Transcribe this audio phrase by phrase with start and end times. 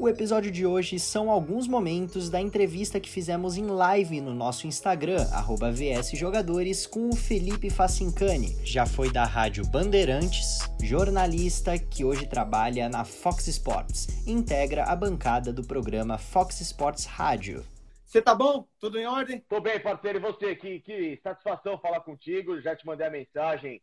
[0.00, 4.64] O episódio de hoje são alguns momentos da entrevista que fizemos em live no nosso
[4.64, 5.26] Instagram,
[5.72, 8.56] VSJogadores, com o Felipe Facincani.
[8.64, 15.52] Já foi da Rádio Bandeirantes, jornalista que hoje trabalha na Fox Sports integra a bancada
[15.52, 17.64] do programa Fox Sports Rádio.
[18.04, 18.68] Você tá bom?
[18.78, 19.40] Tudo em ordem?
[19.48, 20.18] Tô bem, parceiro.
[20.18, 20.54] E você?
[20.54, 22.60] Que, que satisfação falar contigo.
[22.60, 23.82] Já te mandei a mensagem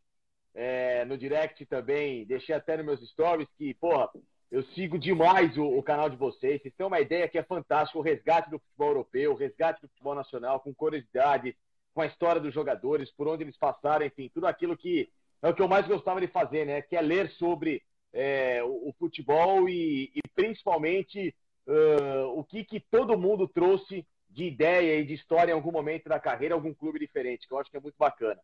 [0.54, 2.26] é, no direct também.
[2.26, 4.10] Deixei até nos meus stories que, porra,
[4.52, 6.62] eu sigo demais o, o, canal de vocês.
[6.62, 9.90] Vocês têm uma ideia que é fantástica: o resgate do futebol europeu, o resgate do
[9.90, 11.58] futebol nacional, com curiosidade,
[11.94, 15.10] com a história dos jogadores, por onde eles passaram, enfim, tudo aquilo que
[15.42, 16.82] é o que eu mais gostava de fazer, né?
[16.82, 21.36] Que é ler sobre é, o, o, futebol e, e principalmente
[21.68, 26.10] uh, o que, que todo mundo trouxe de ideia e de história em algum momento
[26.10, 28.40] da carreira, algum clube diferente, que eu acho que é muito bacana.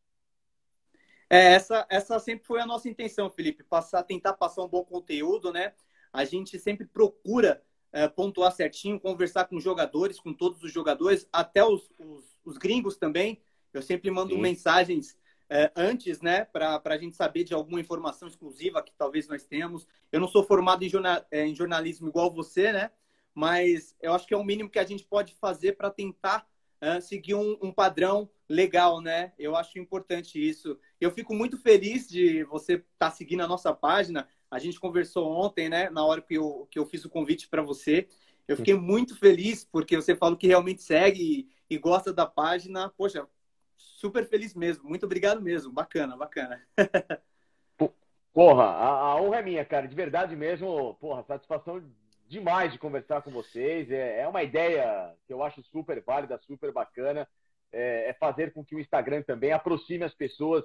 [1.30, 5.52] É, essa, essa sempre foi a nossa intenção, Felipe, passar, tentar passar um bom conteúdo,
[5.52, 5.74] né?
[6.12, 7.62] A gente sempre procura
[7.92, 12.58] é, pontuar certinho, conversar com os jogadores, com todos os jogadores, até os, os, os
[12.58, 13.42] gringos também.
[13.74, 14.42] Eu sempre mando Sim.
[14.42, 15.18] mensagens
[15.50, 19.86] é, antes, né, para a gente saber de alguma informação exclusiva que talvez nós temos.
[20.12, 22.90] Eu não sou formado em, jornal, é, em jornalismo igual você, né?
[23.34, 26.48] Mas eu acho que é o mínimo que a gente pode fazer para tentar
[26.80, 29.34] é, seguir um, um padrão legal, né?
[29.38, 30.80] Eu acho importante isso.
[31.00, 34.28] Eu fico muito feliz de você estar tá seguindo a nossa página.
[34.52, 35.90] A gente conversou ontem, né?
[35.90, 38.08] Na hora que eu, que eu fiz o convite para você.
[38.46, 42.90] Eu fiquei muito feliz porque você falou que realmente segue e, e gosta da página.
[42.90, 43.26] Poxa,
[43.78, 44.84] super feliz mesmo.
[44.90, 45.72] Muito obrigado mesmo.
[45.72, 46.62] Bacana, bacana.
[48.34, 49.88] Porra, a, a, honra é minha, cara.
[49.88, 50.96] De verdade mesmo.
[50.96, 51.82] Porra, satisfação
[52.28, 53.90] demais de conversar com vocês.
[53.90, 57.28] É, é uma ideia que eu acho super válida, super bacana.
[57.72, 60.64] É, é fazer com que o Instagram também aproxime as pessoas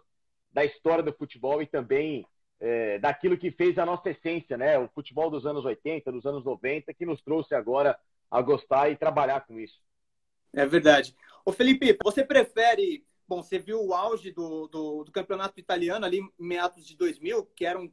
[0.53, 2.27] da história do futebol e também
[2.61, 4.79] é, daquilo que fez a nossa essência, né?
[4.79, 7.99] O futebol dos anos 80, dos anos 90, que nos trouxe agora
[8.31, 9.81] a gostar e trabalhar com isso.
[10.53, 11.15] É verdade.
[11.45, 13.05] Ô Felipe, você prefere.
[13.29, 17.45] Bom, você viu o auge do, do, do campeonato italiano ali em meados de 2000,
[17.57, 17.91] que eram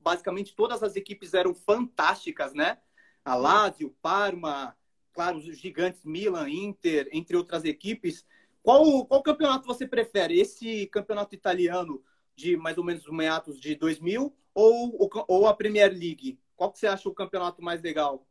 [0.00, 2.78] basicamente todas as equipes eram fantásticas, né?
[3.24, 4.76] A Lazio, Parma,
[5.12, 8.24] claro, os gigantes Milan, Inter, entre outras equipes.
[8.62, 10.38] Qual, qual campeonato você prefere?
[10.38, 12.02] Esse campeonato italiano
[12.36, 16.38] de mais ou menos meados de 2000 ou, ou a Premier League?
[16.54, 18.26] Qual que você acha o campeonato mais legal?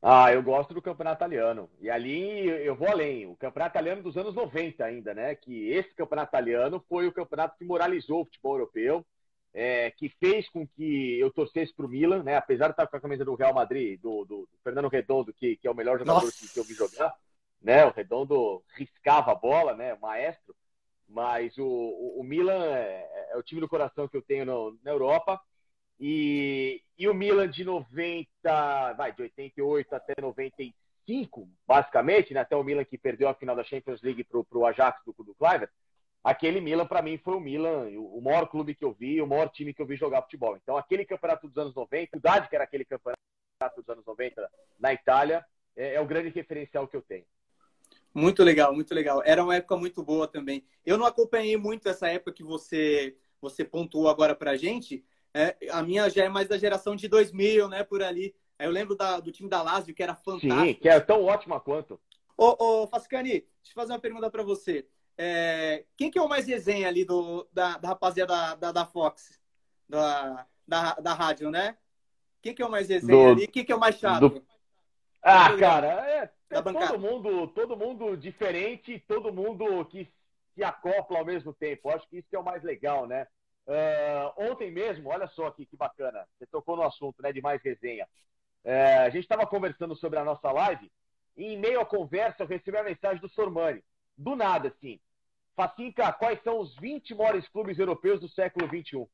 [0.00, 1.70] Ah, eu gosto do campeonato italiano.
[1.80, 3.26] E ali eu vou além.
[3.26, 5.34] O campeonato italiano dos anos 90 ainda, né?
[5.34, 9.06] Que esse campeonato italiano foi o campeonato que moralizou o futebol europeu,
[9.54, 12.36] é, que fez com que eu torcesse para o Milan, né?
[12.36, 15.56] Apesar de estar com a camisa do Real Madrid, do, do, do Fernando Redondo, que,
[15.56, 17.14] que, é o melhor jogador que, que eu vi jogar
[17.62, 17.84] né?
[17.84, 19.96] O Redondo riscava a bola, né?
[20.00, 20.54] Maestro.
[21.12, 24.78] Mas o, o, o Milan é, é, o time do coração que eu tenho no,
[24.82, 25.40] na Europa.
[26.00, 28.28] E, e o Milan de 90,
[28.94, 32.40] vai, de 88 até 95, basicamente, né?
[32.40, 35.34] Até o Milan que perdeu a final da Champions League pro, pro Ajax do, do
[35.34, 35.70] Cliver.
[36.24, 39.48] Aquele Milan, para mim, foi o Milan, o maior clube que eu vi, o maior
[39.48, 40.56] time que eu vi jogar futebol.
[40.56, 43.18] Então, aquele campeonato dos anos 90, a idade que era aquele campeonato
[43.76, 45.44] dos anos 90 na Itália,
[45.76, 47.24] é, é o grande referencial que eu tenho.
[48.14, 49.22] Muito legal, muito legal.
[49.24, 50.64] Era uma época muito boa também.
[50.84, 55.04] Eu não acompanhei muito essa época que você você pontuou agora pra gente.
[55.34, 58.34] É, a minha já é mais da geração de 2000, né, por ali.
[58.58, 60.62] Eu lembro da, do time da Lazio, que era fantástico.
[60.62, 62.00] Sim, que era tão ótima quanto.
[62.36, 64.86] Ô, ô Fascani, deixa eu fazer uma pergunta para você.
[65.18, 68.86] É, quem que é o mais resenha ali do, da, da rapaziada da, da, da
[68.86, 69.40] Fox?
[69.88, 71.76] Da, da, da rádio, né?
[72.40, 73.46] Quem que é o mais resenha do, ali?
[73.46, 74.28] Quem que é o mais chato?
[74.28, 74.46] Do...
[75.22, 80.10] Ah, cara, é, é todo mundo, todo mundo diferente, todo mundo que
[80.54, 81.88] se acopla ao mesmo tempo.
[81.90, 83.26] Acho que isso que é o mais legal, né?
[83.66, 87.62] Uh, ontem mesmo, olha só que, que bacana, você tocou no assunto, né, de mais
[87.62, 88.08] resenha.
[88.64, 90.90] Uh, a gente estava conversando sobre a nossa live
[91.36, 93.82] e em meio à conversa eu recebi a mensagem do Sormani.
[94.16, 95.00] Do nada, assim.
[95.54, 99.06] Facinca, quais são os 20 maiores clubes europeus do século XXI?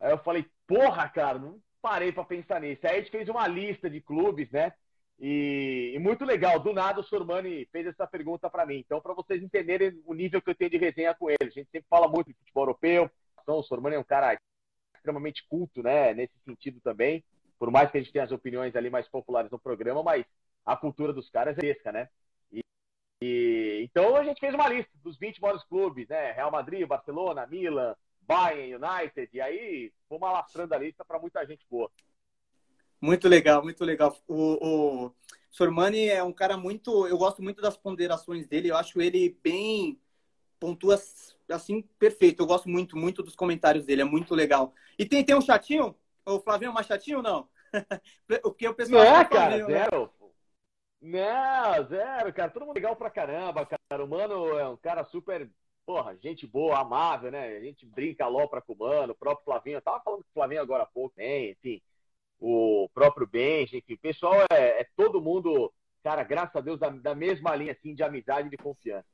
[0.00, 2.86] Aí eu falei, porra, cara, não parei para pensar nisso.
[2.86, 4.72] Aí a gente fez uma lista de clubes, né?
[5.18, 8.78] E, e, muito legal, do nada o Sormani fez essa pergunta para mim.
[8.78, 11.70] Então, para vocês entenderem o nível que eu tenho de resenha com ele, a gente
[11.70, 13.10] sempre fala muito de futebol europeu.
[13.40, 14.36] Então, o Sormani é um cara
[14.94, 17.24] extremamente culto, né, nesse sentido também.
[17.58, 20.24] Por mais que a gente tenha as opiniões ali mais populares no programa, mas
[20.66, 22.08] a cultura dos caras é fresca, né?
[22.50, 22.60] E,
[23.22, 26.32] e, então, a gente fez uma lista dos 20 maiores clubes, né?
[26.32, 29.28] Real Madrid, Barcelona, Milan, Bayern, United.
[29.32, 31.90] E aí, fomos alastrando a lista para muita gente boa.
[33.02, 34.16] Muito legal, muito legal.
[34.28, 35.12] O, o
[35.50, 37.04] Sormani é um cara muito.
[37.08, 38.70] Eu gosto muito das ponderações dele.
[38.70, 40.00] Eu acho ele bem.
[40.60, 40.96] pontua
[41.50, 42.40] assim, perfeito.
[42.40, 44.02] Eu gosto muito, muito dos comentários dele.
[44.02, 44.72] É muito legal.
[44.96, 45.96] E tem, tem um chatinho?
[46.24, 47.48] O Flavinho é mais chatinho ou não?
[48.44, 49.04] o que o pessoal.
[49.04, 49.64] Não, cara, né?
[49.64, 50.10] zero.
[51.00, 52.52] Não, zero, cara.
[52.52, 54.04] Todo mundo legal pra caramba, cara.
[54.04, 55.50] O Mano é um cara super,
[55.84, 57.56] porra, gente boa, amável, né?
[57.56, 59.78] A gente brinca alopra com o Mano, o próprio Flavinho.
[59.78, 61.50] Eu tava falando com o Flavinho agora há pouco, hein?
[61.50, 61.82] Enfim,
[62.42, 63.94] o próprio Benji, enfim.
[63.94, 65.72] O pessoal é, é, todo mundo,
[66.02, 69.06] cara, graças a Deus, da, da mesma linha, assim, de amizade e de confiança.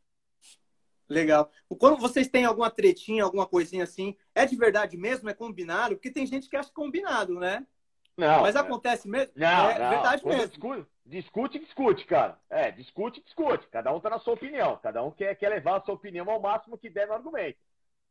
[1.07, 1.51] Legal.
[1.79, 5.29] Quando vocês têm alguma tretinha, alguma coisinha assim, é de verdade mesmo?
[5.29, 5.95] É combinado?
[5.95, 7.67] Porque tem gente que acha combinado, né?
[8.17, 8.43] Não.
[8.43, 9.33] Mas acontece mesmo?
[9.37, 9.91] Não, é não.
[9.91, 10.49] verdade Quando mesmo.
[10.49, 12.39] Discute, discute, discute, cara.
[12.49, 13.67] É, discute, discute.
[13.69, 14.79] Cada um tá na sua opinião.
[14.83, 17.59] Cada um quer, quer levar a sua opinião ao máximo que der no argumento.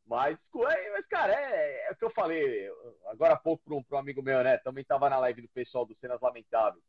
[0.08, 2.72] Mas, mas cara, é, é o que eu falei
[3.08, 4.58] agora há pouco para um, um, amigo meu, né?
[4.58, 6.84] Também tava na live do pessoal do Cenas Lamentáveis.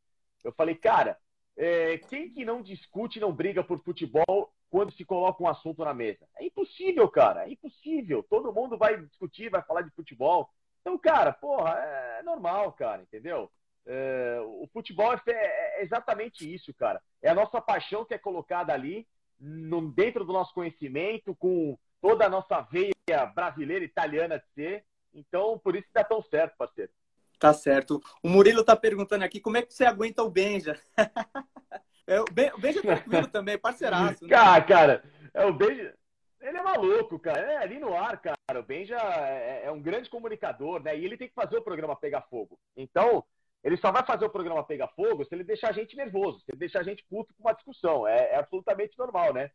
[0.45, 1.19] Eu falei, cara,
[1.57, 5.93] é, quem que não discute, não briga por futebol quando se coloca um assunto na
[5.93, 6.29] mesa?
[6.37, 7.47] É impossível, cara.
[7.47, 8.23] É impossível.
[8.23, 10.49] Todo mundo vai discutir, vai falar de futebol.
[10.81, 13.51] Então, cara, porra, é normal, cara, entendeu?
[13.85, 17.03] É, o futebol é, é, exatamente isso, cara.
[17.21, 19.09] É a nossa paixão que é colocada ali,
[19.41, 24.85] no, dentro do nosso conhecimento, com toda a nossa veia brasileira, italiana de ser.
[25.13, 26.91] Então, por isso que dá tão certo, parceiro.
[27.39, 28.03] Tá certo.
[28.23, 30.79] O Murilo tá perguntando aqui como é que você aguenta o Benja.
[32.07, 34.25] é, o, ben, o Benja tá comigo também, parceiraço.
[34.25, 34.31] Né?
[34.31, 35.95] Cara, cara, é, o Benja.
[36.41, 37.41] Ele é maluco, cara.
[37.41, 38.61] É ali no ar, cara.
[38.61, 40.97] O Benja é, é um grande comunicador, né?
[40.97, 42.59] E ele tem que fazer o programa pegar fogo.
[42.77, 43.25] Então,
[43.63, 46.51] ele só vai fazer o programa pegar fogo se ele deixar a gente nervoso, se
[46.51, 48.07] ele deixar a gente puto com uma discussão.
[48.07, 49.51] É, é absolutamente normal, né?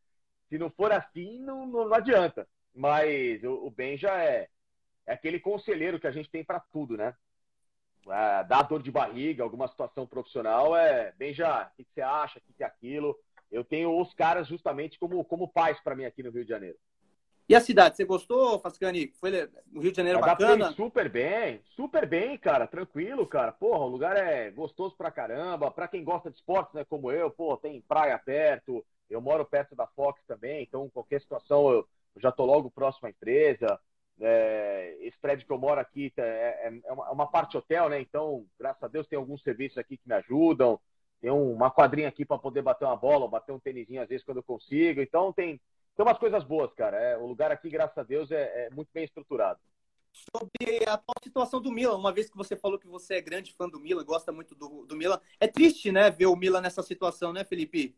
[0.53, 2.47] Se não for assim, não, não, não adianta.
[2.75, 4.47] Mas o, o Benja é,
[5.07, 7.15] é aquele conselheiro que a gente tem para tudo, né?
[8.07, 12.37] é, dá dor de barriga, alguma situação profissional, é bem já, o que você acha,
[12.37, 13.17] o que é aquilo.
[13.51, 16.77] Eu tenho os caras justamente como, como pais para mim aqui no Rio de Janeiro.
[17.49, 19.11] E a cidade, você gostou, Fascani?
[19.19, 19.31] Foi
[19.73, 20.71] o Rio de Janeiro Adaptei bacana?
[20.73, 23.51] super bem, super bem, cara, tranquilo, cara.
[23.51, 25.69] Porra, o lugar é gostoso pra caramba.
[25.69, 28.85] Pra quem gosta de esportes, né, como eu, pô, tem praia perto.
[29.13, 31.87] Eu moro perto da Fox também, então qualquer situação eu,
[32.17, 33.79] já tô logo próximo à empresa.
[34.19, 37.57] É, esse prédio que eu moro aqui tá, é, é, é, uma, é, uma, parte
[37.57, 37.99] hotel, né?
[37.99, 40.79] Então, graças a Deus, tem alguns serviços aqui que me ajudam.
[41.19, 44.37] Tem uma quadrinha aqui para poder bater uma bola, bater um tênisinho às vezes quando
[44.37, 45.01] eu consigo.
[45.01, 45.59] Então, tem,
[45.95, 46.97] tem umas coisas boas, cara.
[46.97, 49.59] É, o lugar aqui, graças a Deus, é, é muito bem estruturado.
[50.11, 53.51] Sobre a atual situação do Milan, uma vez que você falou que você é grande
[53.53, 56.83] fã do Milan, gosta muito do, do Milan, é triste, né, ver o Milan nessa
[56.83, 57.95] situação, né, Felipe?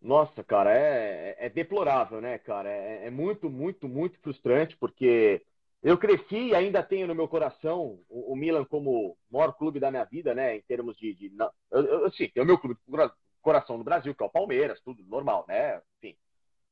[0.00, 2.68] Nossa, cara, é, é deplorável, né, cara?
[2.70, 5.44] É, é, muito, muito, muito frustrante, porque
[5.82, 9.80] eu cresci e ainda tenho no meu coração o, o Milan como o maior clube
[9.80, 10.56] da minha vida, né?
[10.56, 11.14] Em termos de.
[11.14, 11.32] de
[11.70, 12.78] eu, eu, sim, tem o meu clube
[13.42, 15.80] coração no Brasil, que é o Palmeiras, tudo normal, né?
[15.98, 16.16] Enfim.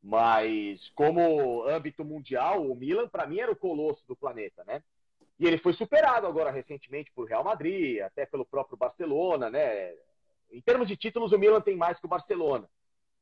[0.03, 4.83] Mas como âmbito mundial, o Milan, para mim, era o colosso do planeta, né?
[5.39, 9.95] E ele foi superado agora recentemente por Real Madrid, até pelo próprio Barcelona, né?
[10.51, 12.69] Em termos de títulos, o Milan tem mais que o Barcelona.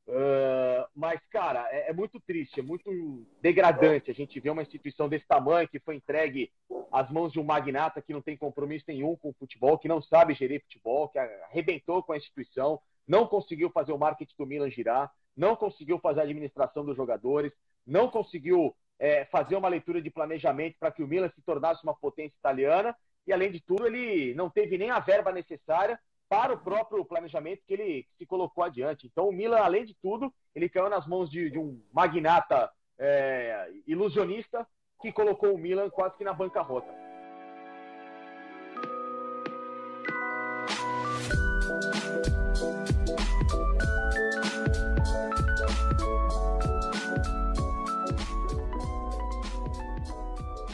[0.07, 5.09] Uh, mas, cara, é, é, muito triste, é muito degradante a gente ver uma instituição
[5.09, 6.53] desse tamanho que foi entregue
[6.93, 10.03] às mãos de um magnata que não tem compromisso nenhum com o futebol, que não
[10.03, 12.79] sabe gerir futebol, que arrebentou com a instituição,
[13.09, 17.53] não conseguiu fazer o marketing do Milan girar, não conseguiu fazer a administração dos jogadores,
[17.87, 21.95] não conseguiu é, fazer uma leitura de planejamento para que o Milan se tornasse uma
[21.95, 22.95] potência italiana
[23.27, 25.99] e, além de tudo, ele não teve nem a verba necessária
[26.35, 29.07] para o próprio planejamento que ele se colocou adiante.
[29.07, 32.69] Então, o Milan, além de tudo, ele caiu nas mãos de, de um magnata
[32.99, 34.67] é, ilusionista
[35.01, 36.93] que colocou o Milan quase que na bancarrota.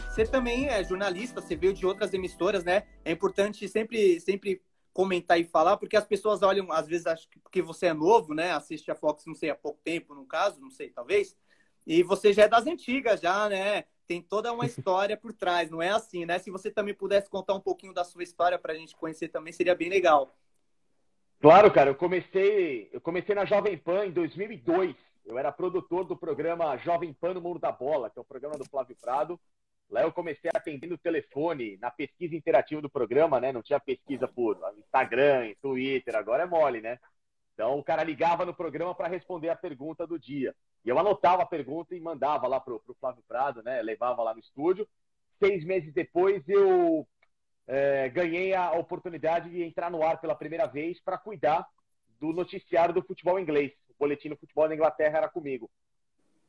[0.08, 2.84] Você também é jornalista, você veio de outras emissoras, né?
[3.04, 7.38] É importante sempre, sempre comentar e falar, porque as pessoas olham, às vezes, acho que
[7.38, 8.52] porque você é novo, né?
[8.52, 11.36] Assiste a Fox, não sei, há pouco tempo, no caso, não sei, talvez.
[11.86, 13.84] E você já é das antigas, já, né?
[14.06, 16.38] Tem toda uma história por trás, não é assim, né?
[16.38, 19.52] Se você também pudesse contar um pouquinho da sua história para a gente conhecer também,
[19.52, 20.34] seria bem legal.
[21.40, 21.90] Claro, cara.
[21.90, 24.94] Eu comecei, eu comecei na Jovem Pan em 2002.
[25.24, 28.58] Eu era produtor do programa Jovem Pan no Mundo da Bola, que é o programa
[28.58, 29.40] do Flávio Prado.
[29.90, 33.52] Lá eu comecei atendendo o telefone na pesquisa interativa do programa, né?
[33.52, 36.98] Não tinha pesquisa por Instagram, Twitter, agora é mole, né?
[37.54, 40.54] Então o cara ligava no programa para responder a pergunta do dia.
[40.84, 43.82] E eu anotava a pergunta e mandava lá pro, pro Flávio Prado, né?
[43.82, 44.88] Levava lá no estúdio.
[45.42, 47.06] Seis meses depois eu
[47.66, 51.66] é, ganhei a oportunidade de entrar no ar pela primeira vez para cuidar
[52.20, 53.72] do noticiário do futebol inglês.
[53.88, 55.68] O boletim do futebol da Inglaterra era comigo.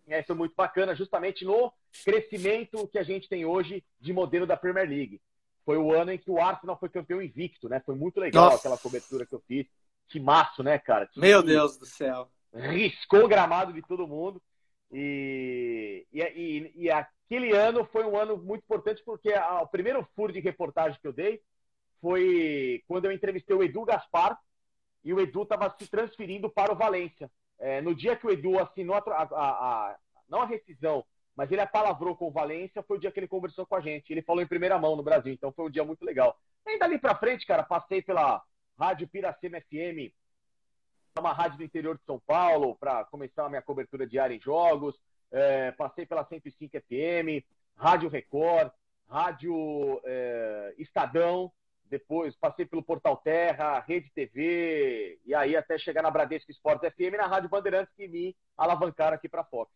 [0.08, 1.72] É muito bacana, justamente no
[2.03, 5.22] crescimento que a gente tem hoje de modelo da Premier League.
[5.65, 7.81] foi o ano em que o Arsenal foi campeão invicto, né?
[7.86, 8.58] Foi muito legal Nossa.
[8.58, 9.67] aquela cobertura que eu fiz.
[10.08, 11.08] Que maço, né, cara?
[11.08, 12.29] Que, Meu Deus do céu.
[12.53, 14.41] Riscou o gramado de todo mundo.
[14.91, 20.05] E, e, e, e, aquele ano foi um ano muito importante porque a, o primeiro
[20.15, 21.41] furo de reportagem que eu dei
[22.01, 24.38] foi quando eu entrevistei o Edu Gaspar
[25.03, 27.31] e o Edu estava se transferindo para o Valência.
[27.62, 31.62] É, no dia que o Edu assinou a, a, a, não a rescisão, mas ele
[31.62, 34.12] apalavrou com o Valência, foi o dia que ele conversou com a gente.
[34.12, 36.38] Ele falou em primeira mão no Brasil, então foi um dia muito legal.
[36.65, 38.41] E dali para frente, cara, passei pela
[38.77, 40.12] Rádio Piracema FM,
[41.20, 45.00] uma rádio do interior de São Paulo, para começar a minha cobertura diária em jogos.
[45.32, 47.46] É, passei pela 105 FM,
[47.77, 48.72] Rádio Record,
[49.08, 51.51] Rádio é, Estadão,
[51.91, 57.17] depois passei pelo Portal Terra, Rede TV, e aí até chegar na Bradesco Esportes FM
[57.17, 59.69] na Rádio Bandeirantes que me alavancaram aqui para a Fox.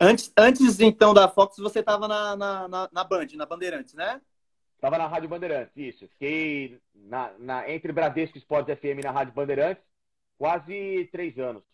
[0.00, 4.20] Antes, antes então da Fox, você estava na, na, na, na, Band, na Bandeirantes, né?
[4.76, 6.06] Estava na Rádio Bandeirantes, isso.
[6.08, 9.82] Fiquei na, na, entre Bradesco Esportes FM e na Rádio Bandeirantes
[10.38, 11.64] quase três anos.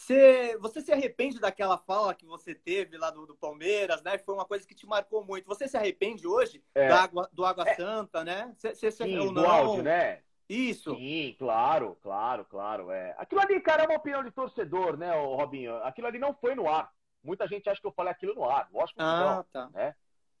[0.00, 4.16] Você, você se arrepende daquela fala que você teve lá do, do, Palmeiras, né?
[4.16, 5.46] Foi uma coisa que te marcou muito.
[5.46, 6.88] Você se arrepende hoje é.
[6.88, 7.74] do Água, do Água é.
[7.74, 8.50] Santa, né?
[8.56, 9.32] Cê, cê, Sim, não?
[9.32, 10.22] do áudio, né?
[10.48, 10.96] Isso.
[10.96, 12.90] Sim, claro, claro, claro.
[12.90, 13.14] É.
[13.18, 15.76] Aquilo ali, cara, é uma opinião de torcedor, né, Robinho?
[15.84, 16.90] Aquilo ali não foi no ar.
[17.22, 18.68] Muita gente acha que eu falei aquilo no ar.
[18.72, 19.44] Lógico que ah, não.
[19.52, 19.70] Tá.
[19.74, 19.94] Né?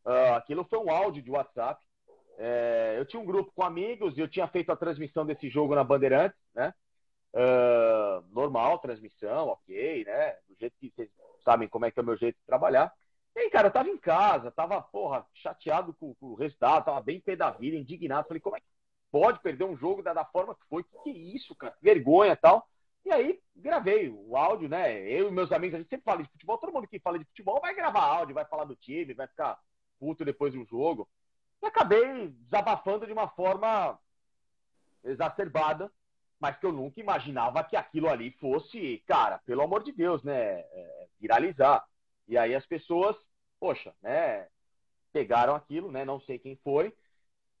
[0.06, 1.84] Uh, aquilo foi um áudio de WhatsApp.
[2.38, 5.74] É, eu tinha um grupo com amigos e eu tinha feito a transmissão desse jogo
[5.74, 6.72] na Bandeirantes, né?
[7.32, 10.32] Uh, normal, transmissão, ok, né?
[10.48, 11.08] Do jeito que vocês
[11.44, 12.92] sabem como é que é o meu jeito de trabalhar.
[13.36, 17.00] E aí, cara, eu tava em casa, tava, porra, chateado com, com o resultado, tava
[17.00, 18.26] bem pé da vida, indignado.
[18.26, 18.66] Falei, como é que
[19.12, 20.82] pode perder um jogo da, da forma que foi?
[20.82, 21.76] Que, que isso, cara?
[21.80, 22.66] Vergonha tal.
[23.04, 25.00] E aí, gravei o áudio, né?
[25.08, 26.58] Eu e meus amigos, a gente sempre fala de futebol.
[26.58, 29.58] Todo mundo que fala de futebol vai gravar áudio, vai falar do time, vai ficar
[29.98, 31.08] puto depois do jogo.
[31.62, 33.98] E acabei desabafando de uma forma
[35.04, 35.90] exacerbada
[36.40, 40.60] mas que eu nunca imaginava que aquilo ali fosse, cara, pelo amor de Deus, né,
[40.60, 41.84] é, viralizar.
[42.26, 43.14] E aí as pessoas,
[43.60, 44.48] poxa, né,
[45.12, 46.94] pegaram aquilo, né, não sei quem foi,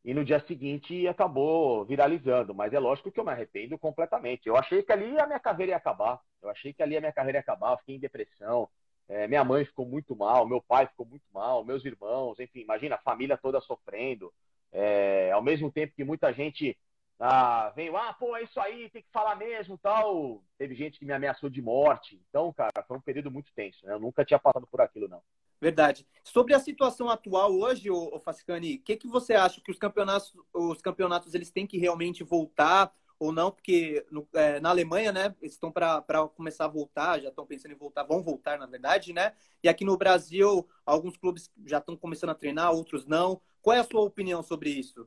[0.04, 2.54] e no dia seguinte acabou viralizando.
[2.54, 4.48] Mas é lógico que eu me arrependo completamente.
[4.48, 6.20] Eu achei que ali a minha carreira ia acabar.
[6.40, 7.72] Eu achei que ali a minha carreira ia acabar.
[7.72, 8.68] Eu fiquei em depressão.
[9.08, 12.94] É, minha mãe ficou muito mal, meu pai ficou muito mal, meus irmãos, enfim, imagina
[12.94, 14.32] a família toda sofrendo.
[14.72, 16.78] É, ao mesmo tempo que muita gente
[17.22, 20.42] ah, veio, ah, pô, é isso aí, tem que falar mesmo tal.
[20.56, 22.18] Teve gente que me ameaçou de morte.
[22.30, 23.84] Então, cara, foi um período muito tenso.
[23.84, 23.92] Né?
[23.92, 25.22] Eu nunca tinha passado por aquilo, não.
[25.60, 26.06] Verdade.
[26.24, 30.32] Sobre a situação atual hoje, o Fascani, o que, que você acha que os campeonatos,
[30.54, 33.50] os campeonatos eles têm que realmente voltar ou não?
[33.50, 36.02] Porque no, é, na Alemanha, né, eles estão para
[36.34, 39.34] começar a voltar, já estão pensando em voltar, vão voltar, na verdade, né?
[39.62, 43.38] E aqui no Brasil, alguns clubes já estão começando a treinar, outros não.
[43.60, 45.06] Qual é a sua opinião sobre isso?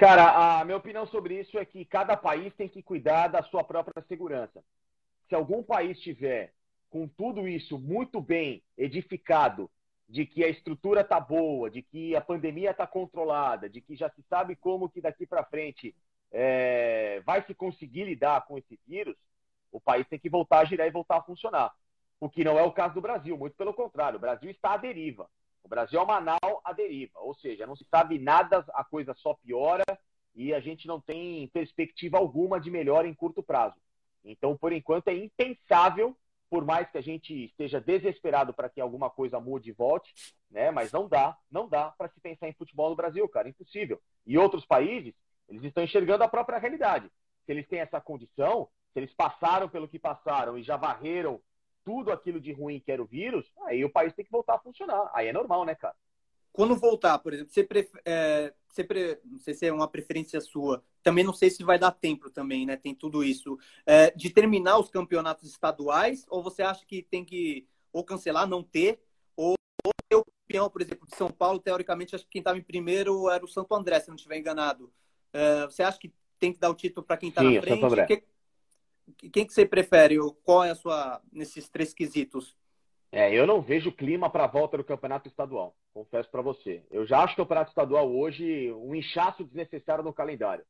[0.00, 3.62] Cara, a minha opinião sobre isso é que cada país tem que cuidar da sua
[3.62, 4.64] própria segurança.
[5.28, 6.54] Se algum país tiver
[6.88, 9.70] com tudo isso muito bem edificado,
[10.08, 14.08] de que a estrutura está boa, de que a pandemia está controlada, de que já
[14.08, 15.94] se sabe como que daqui para frente
[16.32, 19.18] é, vai se conseguir lidar com esse vírus,
[19.70, 21.74] o país tem que voltar a girar e voltar a funcionar.
[22.18, 24.76] O que não é o caso do Brasil, muito pelo contrário, o Brasil está à
[24.78, 25.28] deriva.
[25.62, 29.14] O Brasil é uma nau à deriva, ou seja, não se sabe nada, a coisa
[29.14, 29.84] só piora
[30.34, 33.76] e a gente não tem perspectiva alguma de melhora em curto prazo.
[34.24, 36.16] Então, por enquanto, é impensável,
[36.48, 40.12] por mais que a gente esteja desesperado para que alguma coisa mude e volte,
[40.50, 40.70] né?
[40.70, 44.00] Mas não dá, não dá para se pensar em futebol no Brasil, cara, impossível.
[44.26, 45.14] E outros países,
[45.48, 47.10] eles estão enxergando a própria realidade.
[47.46, 51.40] Se eles têm essa condição, se eles passaram pelo que passaram e já varreram
[51.90, 54.58] tudo aquilo de ruim que era o vírus, aí o país tem que voltar a
[54.60, 55.10] funcionar.
[55.12, 55.96] Aí é normal, né, cara?
[56.52, 57.90] Quando voltar, por exemplo, você, pref...
[58.04, 59.18] é, você pre...
[59.24, 62.64] não sei se é uma preferência sua, também não sei se vai dar tempo também,
[62.64, 62.76] né?
[62.76, 63.58] Tem tudo isso.
[63.84, 68.62] É, de terminar os campeonatos estaduais, ou você acha que tem que ou cancelar, não
[68.62, 69.00] ter,
[69.34, 69.54] ou,
[69.84, 72.62] ou ter o campeão, por exemplo, de São Paulo, teoricamente, acho que quem estava em
[72.62, 74.92] primeiro era o Santo André, se não estiver enganado.
[75.32, 77.80] É, você acha que tem que dar o título para quem está na frente?
[77.80, 78.06] Santo André.
[78.06, 78.24] Que
[79.32, 80.16] quem que você prefere?
[80.44, 82.56] Qual é a sua nesses três quesitos?
[83.12, 86.84] É, eu não vejo clima para a volta do campeonato estadual, confesso para você.
[86.90, 90.64] Eu já acho o campeonato estadual hoje um inchaço desnecessário no calendário.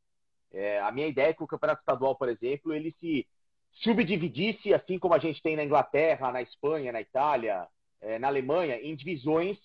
[0.52, 3.26] É, a minha ideia é que o campeonato estadual, por exemplo, ele se
[3.72, 7.68] subdividisse, assim como a gente tem na Inglaterra, na Espanha, na Itália,
[8.00, 9.58] é, na Alemanha, em divisões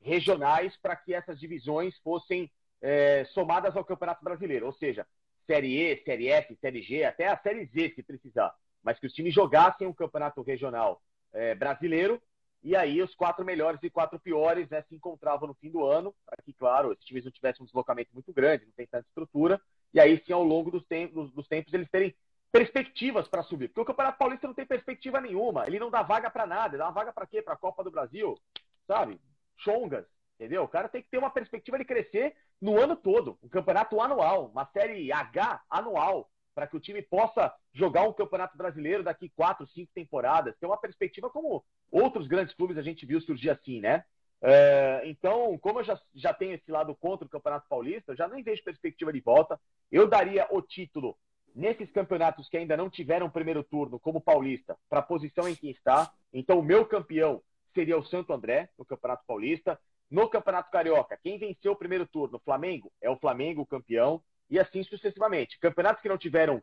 [0.00, 2.50] regionais para que essas divisões fossem
[2.80, 4.66] é, somadas ao campeonato brasileiro.
[4.66, 5.06] Ou seja,
[5.46, 8.54] Série E, Série F, Série G, até a Série Z, se precisar.
[8.82, 12.20] Mas que os times jogassem um campeonato regional é, brasileiro
[12.62, 16.14] e aí os quatro melhores e quatro piores né, se encontravam no fim do ano,
[16.26, 19.60] para que, claro, esses times não tivessem um deslocamento muito grande, não tem tanta estrutura,
[19.94, 22.14] e aí sim, ao longo dos tempos, dos tempos eles terem
[22.52, 23.68] perspectivas para subir.
[23.68, 26.82] Porque o Campeonato Paulista não tem perspectiva nenhuma, ele não dá vaga para nada, ele
[26.82, 27.40] dá vaga para quê?
[27.40, 28.38] Para a Copa do Brasil,
[28.86, 29.18] sabe?
[29.56, 30.06] Chongas,
[30.38, 30.62] entendeu?
[30.62, 34.46] O cara tem que ter uma perspectiva de crescer no ano todo, um campeonato anual,
[34.46, 39.66] uma série H anual, para que o time possa jogar um campeonato brasileiro daqui quatro,
[39.68, 44.04] cinco temporadas, ter uma perspectiva como outros grandes clubes a gente viu surgir assim, né?
[44.42, 48.26] É, então, como eu já, já tenho esse lado contra o Campeonato Paulista, eu já
[48.26, 49.60] nem vejo perspectiva de volta.
[49.92, 51.16] Eu daria o título
[51.54, 55.70] nesses campeonatos que ainda não tiveram primeiro turno, como Paulista, para a posição em que
[55.70, 56.10] está.
[56.32, 57.42] Então, o meu campeão
[57.74, 59.78] seria o Santo André, no Campeonato Paulista.
[60.10, 64.82] No Campeonato Carioca, quem venceu o primeiro turno, Flamengo, é o Flamengo campeão e assim
[64.82, 65.58] sucessivamente.
[65.60, 66.60] Campeonatos que não tiveram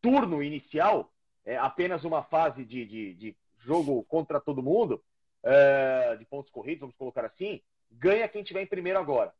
[0.00, 1.12] turno inicial,
[1.44, 5.02] é apenas uma fase de, de, de jogo contra todo mundo,
[5.42, 7.60] é, de pontos corridos, vamos colocar assim,
[7.90, 9.32] ganha quem tiver em primeiro agora.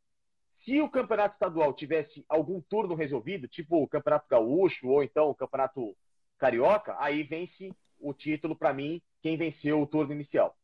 [0.63, 5.35] Se o campeonato estadual tivesse algum turno resolvido, tipo o campeonato gaúcho ou então o
[5.35, 5.95] campeonato
[6.37, 10.55] carioca, aí vence o título para mim quem venceu o turno inicial.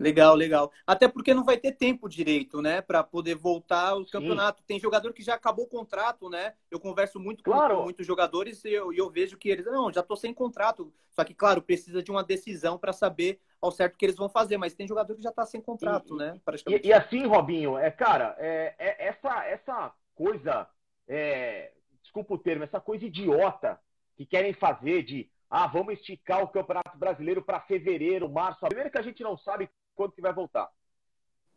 [0.00, 0.72] Legal, legal.
[0.86, 4.12] Até porque não vai ter tempo direito, né, para poder voltar ao Sim.
[4.12, 4.62] campeonato.
[4.66, 6.54] Tem jogador que já acabou o contrato, né?
[6.70, 7.76] Eu converso muito claro.
[7.76, 10.90] com, muitos jogadores e eu, eu, vejo que eles, não, já estou sem contrato.
[11.10, 14.30] Só que, claro, precisa de uma decisão para saber ao certo o que eles vão
[14.30, 14.56] fazer.
[14.56, 16.40] Mas tem jogador que já está sem contrato, e, né?
[16.66, 20.66] E, e, assim, Robinho, é, cara, é, é essa, essa coisa,
[21.06, 23.78] é, desculpa o termo, essa coisa idiota
[24.16, 28.60] que querem fazer de ah, vamos esticar o Campeonato Brasileiro para fevereiro, março.
[28.60, 29.68] Primeiro que a gente não sabe
[30.00, 30.66] quando que vai voltar.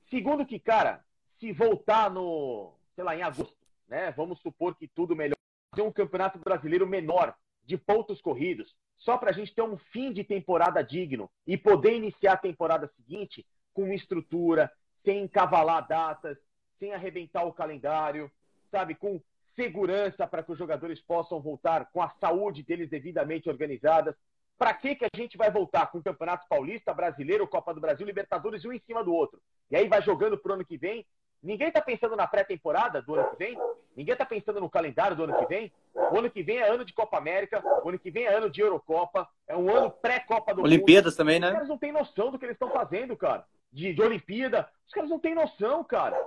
[0.09, 1.01] Segundo que, cara,
[1.39, 3.55] se voltar no, sei lá, em agosto,
[3.87, 4.11] né?
[4.11, 5.37] Vamos supor que tudo melhor.
[5.71, 7.33] Fazer um campeonato brasileiro menor,
[7.63, 11.95] de pontos corridos, só para a gente ter um fim de temporada digno e poder
[11.95, 14.69] iniciar a temporada seguinte com estrutura,
[15.05, 16.37] sem encavalar datas,
[16.79, 18.29] sem arrebentar o calendário,
[18.69, 18.93] sabe?
[18.93, 19.21] Com
[19.55, 24.13] segurança para que os jogadores possam voltar com a saúde deles devidamente organizadas.
[24.57, 28.05] Para que, que a gente vai voltar com o Campeonato Paulista, Brasileiro, Copa do Brasil,
[28.05, 29.41] Libertadores, um em cima do outro?
[29.69, 31.05] E aí vai jogando para o ano que vem.
[31.41, 33.57] Ninguém está pensando na pré-temporada do ano que vem?
[33.97, 35.71] Ninguém está pensando no calendário do ano que vem?
[35.93, 38.49] O ano que vem é ano de Copa América, o ano que vem é ano
[38.49, 41.17] de Eurocopa, é um ano pré-Copa do Olimpíadas mundo.
[41.17, 41.47] também, né?
[41.47, 43.45] Os caras não têm noção do que eles estão fazendo, cara.
[43.71, 44.69] De, de Olimpíada.
[44.87, 46.17] Os caras não têm noção, cara.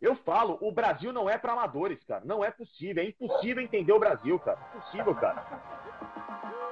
[0.00, 2.22] Eu falo, o Brasil não é para amadores, cara.
[2.24, 3.02] Não é possível.
[3.02, 4.58] É impossível entender o Brasil, cara.
[4.74, 6.63] Impossível, cara.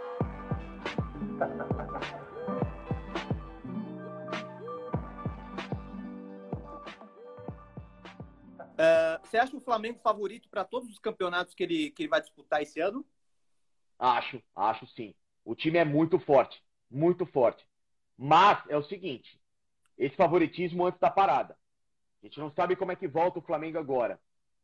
[8.73, 12.21] Uh, você acha o Flamengo favorito para todos os campeonatos que ele, que ele vai
[12.21, 13.05] disputar esse ano?
[13.99, 15.15] Acho, acho sim.
[15.45, 17.67] O time é muito forte, muito forte.
[18.17, 19.41] Mas é o seguinte:
[19.99, 21.57] esse favoritismo antes da parada.
[22.23, 24.21] A gente não sabe como é que volta o Flamengo agora.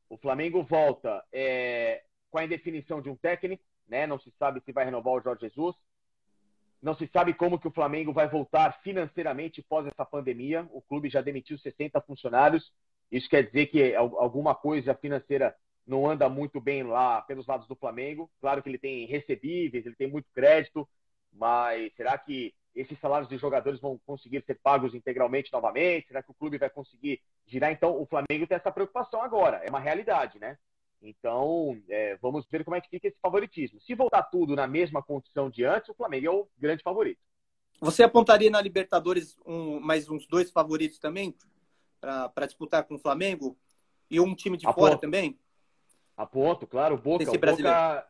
[0.09, 4.07] O Flamengo volta é, com a indefinição de um técnico, né?
[4.07, 5.77] Não se sabe se vai renovar o Jorge Jesus.
[6.81, 10.69] Não se sabe como que o Flamengo vai voltar financeiramente pós essa pandemia.
[10.73, 12.73] O clube já demitiu 60 funcionários.
[13.11, 15.55] Isso quer dizer que alguma coisa financeira
[15.87, 18.31] não anda muito bem lá pelos lados do Flamengo.
[18.41, 20.89] Claro que ele tem recebíveis, ele tem muito crédito,
[21.33, 26.07] mas será que esses salários de jogadores vão conseguir ser pagos integralmente novamente?
[26.07, 27.73] Será que o clube vai conseguir girar?
[27.73, 29.57] Então, o Flamengo tem essa preocupação agora.
[29.65, 30.59] É uma realidade, né?
[31.01, 33.81] Então, é, vamos ver como é que fica esse favoritismo.
[33.81, 37.21] Se voltar tudo na mesma condição de antes, o Flamengo é o grande favorito.
[37.81, 41.35] Você apontaria na Libertadores um, mais uns dois favoritos também
[42.01, 43.57] para disputar com o Flamengo?
[44.11, 44.87] E um time de Aponto.
[44.87, 45.39] fora também?
[46.17, 46.97] Aponto, claro.
[46.97, 48.09] O Boca, o Boca,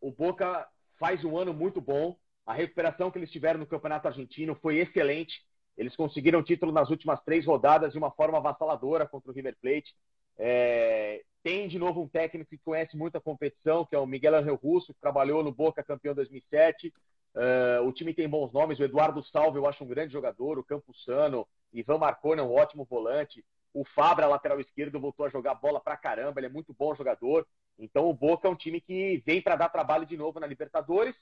[0.00, 2.16] o Boca faz um ano muito bom.
[2.46, 5.44] A recuperação que eles tiveram no Campeonato Argentino foi excelente.
[5.76, 9.56] Eles conseguiram o título nas últimas três rodadas de uma forma avassaladora contra o River
[9.60, 9.94] Plate.
[10.36, 14.36] É, tem de novo um técnico que conhece muito a competição, que é o Miguel
[14.36, 16.92] Angel Russo, que trabalhou no Boca campeão 2007.
[17.34, 18.78] Uh, o time tem bons nomes.
[18.78, 20.58] O Eduardo Salve eu acho um grande jogador.
[20.58, 23.44] O Campuzano, Ivan Marconi é um ótimo volante.
[23.72, 26.40] O Fabra, lateral esquerdo, voltou a jogar bola pra caramba.
[26.40, 27.46] Ele é muito bom jogador.
[27.78, 31.14] Então o Boca é um time que vem para dar trabalho de novo na Libertadores.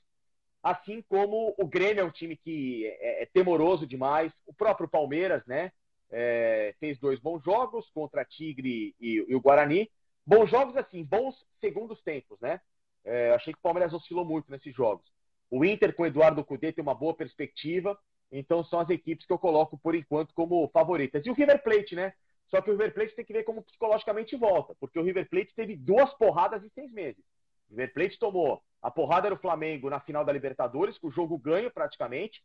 [0.63, 4.33] Assim como o Grêmio é um time que é, é temoroso demais.
[4.45, 5.71] O próprio Palmeiras, né?
[6.09, 9.89] É, fez dois bons jogos contra Tigre e, e, o Guarani.
[10.27, 12.59] Bons jogos, assim, bons segundos tempos, né?
[13.05, 15.09] É, achei que o Palmeiras oscilou muito nesses jogos.
[15.49, 17.97] O Inter com o Eduardo Cudê tem uma boa perspectiva,
[18.29, 21.25] então são as equipes que eu coloco por enquanto como favoritas.
[21.25, 22.13] E o River Plate, né?
[22.49, 25.55] Só que o River Plate tem que ver como psicologicamente volta, porque o River Plate
[25.55, 27.23] teve duas porradas em seis meses.
[27.69, 31.37] O River Plate tomou a porrada do Flamengo na final da Libertadores, com o jogo
[31.37, 32.43] ganho praticamente,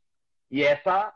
[0.48, 1.12] e essa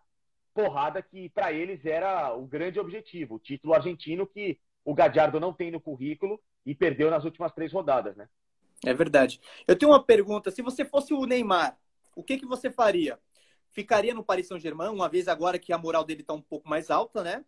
[0.53, 5.53] porrada que para eles era o grande objetivo, o título argentino que o Gadiardo não
[5.53, 8.29] tem no currículo e perdeu nas últimas três rodadas, né?
[8.85, 9.41] É verdade.
[9.67, 11.79] Eu tenho uma pergunta: se você fosse o Neymar,
[12.15, 13.19] o que, que você faria?
[13.71, 16.91] Ficaria no Paris Saint-Germain, uma vez agora que a moral dele está um pouco mais
[16.91, 17.45] alta, né?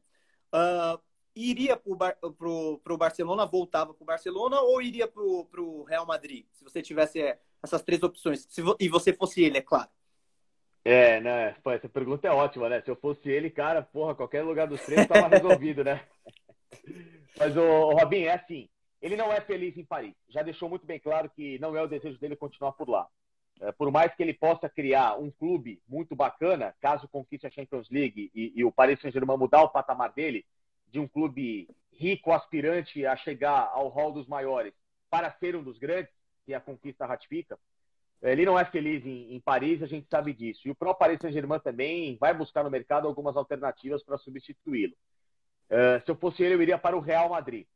[0.54, 1.00] Uh,
[1.34, 6.44] iria para o Barcelona, voltava para o Barcelona ou iria para o Real Madrid?
[6.52, 8.46] Se você tivesse é, essas três opções.
[8.48, 9.88] Se, e você fosse ele, é claro.
[10.84, 11.54] É, né?
[11.62, 12.80] Pô, essa pergunta é ótima, né?
[12.80, 16.04] Se eu fosse ele, cara, porra, qualquer lugar dos três estava resolvido, né?
[17.38, 18.68] Mas o Robin é assim.
[19.00, 20.14] Ele não é feliz em Paris.
[20.28, 23.08] Já deixou muito bem claro que não é o desejo dele continuar por lá.
[23.60, 27.88] É, por mais que ele possa criar um clube muito bacana, caso conquiste a Champions
[27.90, 30.44] League e, e o Paris Saint-Germain mudar o patamar dele,
[30.90, 34.72] de um clube rico, aspirante a chegar ao hall dos maiores,
[35.10, 36.12] para ser um dos grandes,
[36.46, 37.58] que a conquista ratifica,
[38.22, 40.66] ele não é feliz em, em Paris, a gente sabe disso.
[40.66, 44.94] E o próprio Paris Saint-Germain também vai buscar no mercado algumas alternativas para substituí-lo.
[45.70, 47.66] Uh, se eu fosse ele, eu iria para o Real Madrid.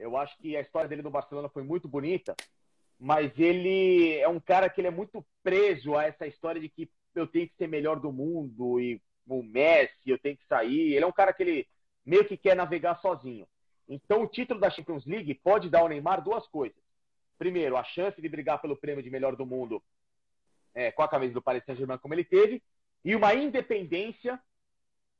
[0.00, 2.34] Eu acho que a história dele no Barcelona foi muito bonita,
[2.98, 6.90] mas ele é um cara que ele é muito preso a essa história de que
[7.14, 10.94] eu tenho que ser melhor do mundo e o Messi, eu tenho que sair.
[10.94, 11.68] Ele é um cara que ele
[12.04, 13.46] meio que quer navegar sozinho.
[13.86, 16.80] Então, o título da Champions League pode dar ao Neymar duas coisas.
[17.38, 19.82] Primeiro, a chance de brigar pelo prêmio de melhor do mundo
[20.74, 22.62] é, com a camisa do Paris Saint-Germain, como ele teve,
[23.04, 24.40] e uma independência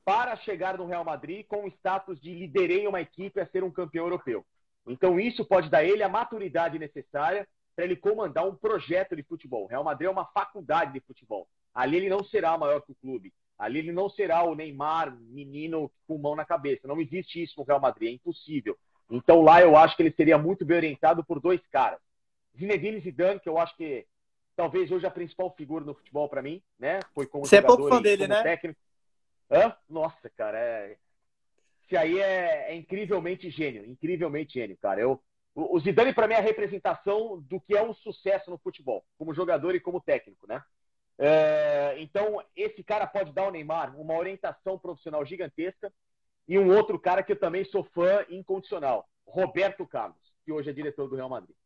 [0.04, 3.70] para chegar no Real Madrid com o status de liderei uma equipe a ser um
[3.70, 4.44] campeão europeu.
[4.86, 9.22] Então, isso pode dar a ele a maturidade necessária para ele comandar um projeto de
[9.22, 9.64] futebol.
[9.64, 11.48] O Real Madrid é uma faculdade de futebol.
[11.74, 13.32] Ali ele não será maior que o clube.
[13.58, 16.88] Ali ele não será o Neymar, menino com mão na cabeça.
[16.88, 18.76] Não existe isso no Real Madrid, é impossível.
[19.10, 21.98] Então lá eu acho que ele seria muito bem orientado por dois caras.
[22.58, 24.06] Zinedine Zidane, que eu acho que
[24.56, 27.00] talvez hoje a principal figura no futebol para mim, né?
[27.14, 28.42] Foi como Você é pouco fã dele, né?
[28.42, 28.80] Técnico.
[29.50, 29.74] Hã?
[29.88, 30.96] Nossa, cara, é...
[31.90, 35.00] Esse aí é, é incrivelmente gênio, incrivelmente gênio, cara.
[35.00, 35.20] Eu,
[35.56, 39.34] o Zidane, para mim, é a representação do que é um sucesso no futebol, como
[39.34, 40.62] jogador e como técnico, né?
[41.18, 45.92] É, então, esse cara pode dar ao Neymar uma orientação profissional gigantesca
[46.46, 50.72] e um outro cara que eu também sou fã incondicional, Roberto Carlos, que hoje é
[50.72, 51.56] diretor do Real Madrid.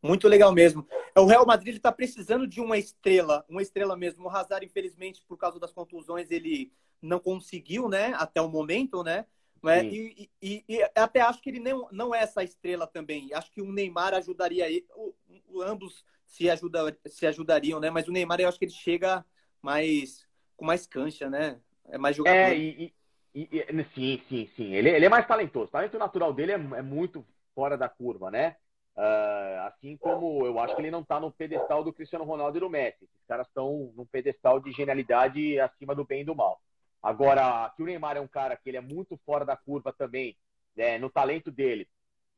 [0.00, 0.86] Muito legal mesmo.
[1.16, 4.26] O Real Madrid está precisando de uma estrela, uma estrela mesmo.
[4.26, 9.24] O Hazard, infelizmente, por causa das contusões, ele não conseguiu, né, até o momento, né?
[9.62, 9.84] né?
[9.84, 13.32] E, e, e, até acho que ele não, não é essa estrela também.
[13.34, 15.14] Acho que o Neymar ajudaria ele, o,
[15.48, 17.90] o, ambos se, ajuda, se ajudariam, né?
[17.90, 19.24] Mas o Neymar, eu acho que ele chega
[19.60, 21.60] mais com mais cancha, né?
[21.88, 22.36] É mais jogador.
[22.36, 22.92] É, e,
[23.34, 24.74] e, e sim, sim, sim.
[24.74, 25.66] Ele, ele é mais talentoso.
[25.66, 28.56] O talento natural dele é, é muito fora da curva, né?
[28.96, 32.60] Uh, assim como eu acho que ele não está no pedestal do Cristiano Ronaldo e
[32.60, 33.04] do Messi.
[33.04, 36.60] Esses caras estão num pedestal de genialidade acima do bem e do mal.
[37.02, 40.36] Agora, que o Neymar é um cara que ele é muito fora da curva também,
[40.76, 41.88] né, no talento dele.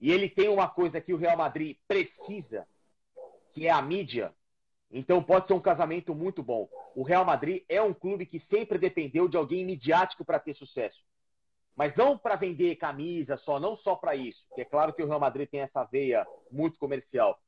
[0.00, 2.66] E ele tem uma coisa que o Real Madrid precisa,
[3.52, 4.32] que é a mídia.
[4.90, 6.68] Então pode ser um casamento muito bom.
[6.94, 10.98] O Real Madrid é um clube que sempre dependeu de alguém midiático para ter sucesso.
[11.76, 14.44] Mas não para vender camisa só, não só para isso.
[14.54, 17.38] Que é claro que o Real Madrid tem essa veia muito comercial.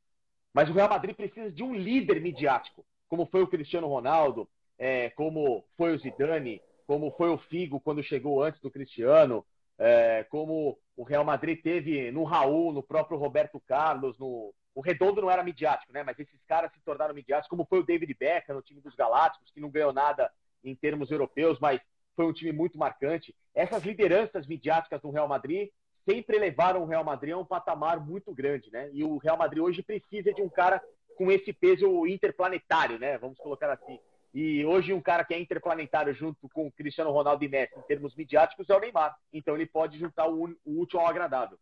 [0.54, 4.48] Mas o Real Madrid precisa de um líder midiático, como foi o Cristiano Ronaldo,
[4.78, 9.44] é, como foi o Zidane, como foi o Figo quando chegou antes do Cristiano,
[9.78, 15.20] é, como o Real Madrid teve no Raul, no próprio Roberto Carlos, no, o Redondo
[15.20, 16.02] não era midiático, né?
[16.02, 19.50] Mas esses caras se tornaram midiáticos, como foi o David Beckham no time dos Galácticos,
[19.50, 20.30] que não ganhou nada
[20.64, 21.80] em termos europeus, mas
[22.14, 23.34] foi um time muito marcante.
[23.54, 25.70] Essas lideranças midiáticas do Real Madrid
[26.08, 28.90] sempre levaram o Real Madrid a um patamar muito grande, né?
[28.92, 30.82] E o Real Madrid hoje precisa de um cara
[31.16, 33.18] com esse peso interplanetário, né?
[33.18, 33.98] Vamos colocar assim.
[34.34, 37.82] E hoje um cara que é interplanetário junto com o Cristiano Ronaldo e Messi em
[37.82, 39.16] termos midiáticos é o Neymar.
[39.32, 41.58] Então ele pode juntar o útil ao agradável.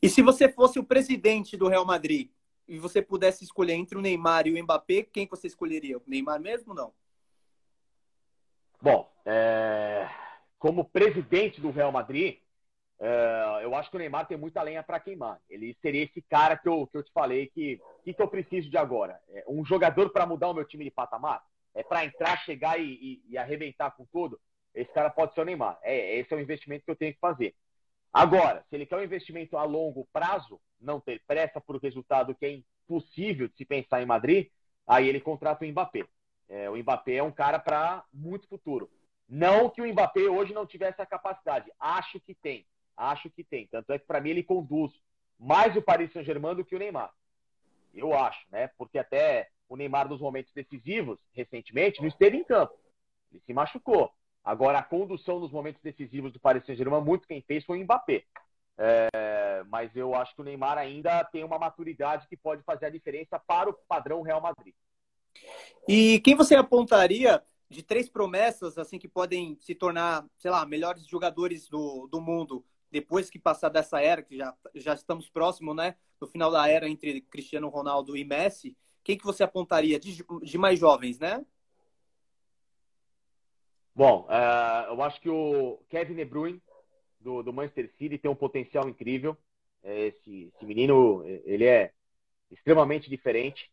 [0.00, 2.30] E se você fosse o presidente do Real Madrid
[2.68, 5.98] e você pudesse escolher entre o Neymar e o Mbappé, quem você escolheria?
[5.98, 6.92] O Neymar mesmo ou não?
[8.80, 10.08] Bom, é...
[10.58, 12.38] como presidente do Real Madrid,
[13.00, 13.60] é...
[13.62, 15.40] eu acho que o Neymar tem muita lenha para queimar.
[15.48, 18.68] Ele seria esse cara que eu, que eu te falei que que, que eu preciso
[18.68, 19.20] de agora?
[19.28, 21.42] É um jogador para mudar o meu time de patamar?
[21.74, 24.40] É para entrar, chegar e, e, e, arrebentar com tudo?
[24.74, 25.78] Esse cara pode ser o Neymar.
[25.82, 27.54] É, esse é o investimento que eu tenho que fazer.
[28.12, 32.44] Agora, se ele quer um investimento a longo prazo, não ter pressa por resultado que
[32.44, 34.48] é impossível de se pensar em Madrid,
[34.86, 36.04] aí ele contrata o Mbappé.
[36.48, 38.90] É, o Mbappé é um cara para muito futuro.
[39.26, 41.72] Não que o Mbappé hoje não tivesse a capacidade.
[41.80, 42.66] Acho que tem.
[42.94, 43.66] Acho que tem.
[43.68, 44.92] Tanto é que para mim ele conduz
[45.38, 47.10] mais o Paris Saint-Germain do que o Neymar.
[47.94, 48.68] Eu acho, né?
[48.76, 52.74] Porque até o Neymar nos momentos decisivos, recentemente, não esteve em campo.
[53.30, 54.10] Ele se machucou.
[54.44, 58.24] Agora, a condução nos momentos decisivos do Paris Saint-Germain, muito quem fez foi o Mbappé.
[58.76, 62.90] É, mas eu acho que o Neymar ainda tem uma maturidade que pode fazer a
[62.90, 64.74] diferença para o padrão Real Madrid.
[65.88, 71.06] E quem você apontaria de três promessas assim que podem se tornar, sei lá, melhores
[71.06, 75.96] jogadores do, do mundo depois que passar dessa era, que já, já estamos próximo, né?
[76.20, 80.58] No final da era entre Cristiano Ronaldo e Messi, quem que você apontaria de, de
[80.58, 81.44] mais jovens, né?
[83.94, 86.62] Bom, uh, eu acho que o Kevin De Bruyne,
[87.20, 89.36] do, do Manchester City, tem um potencial incrível.
[89.82, 91.92] É, esse, esse menino, ele é
[92.50, 93.70] extremamente diferente.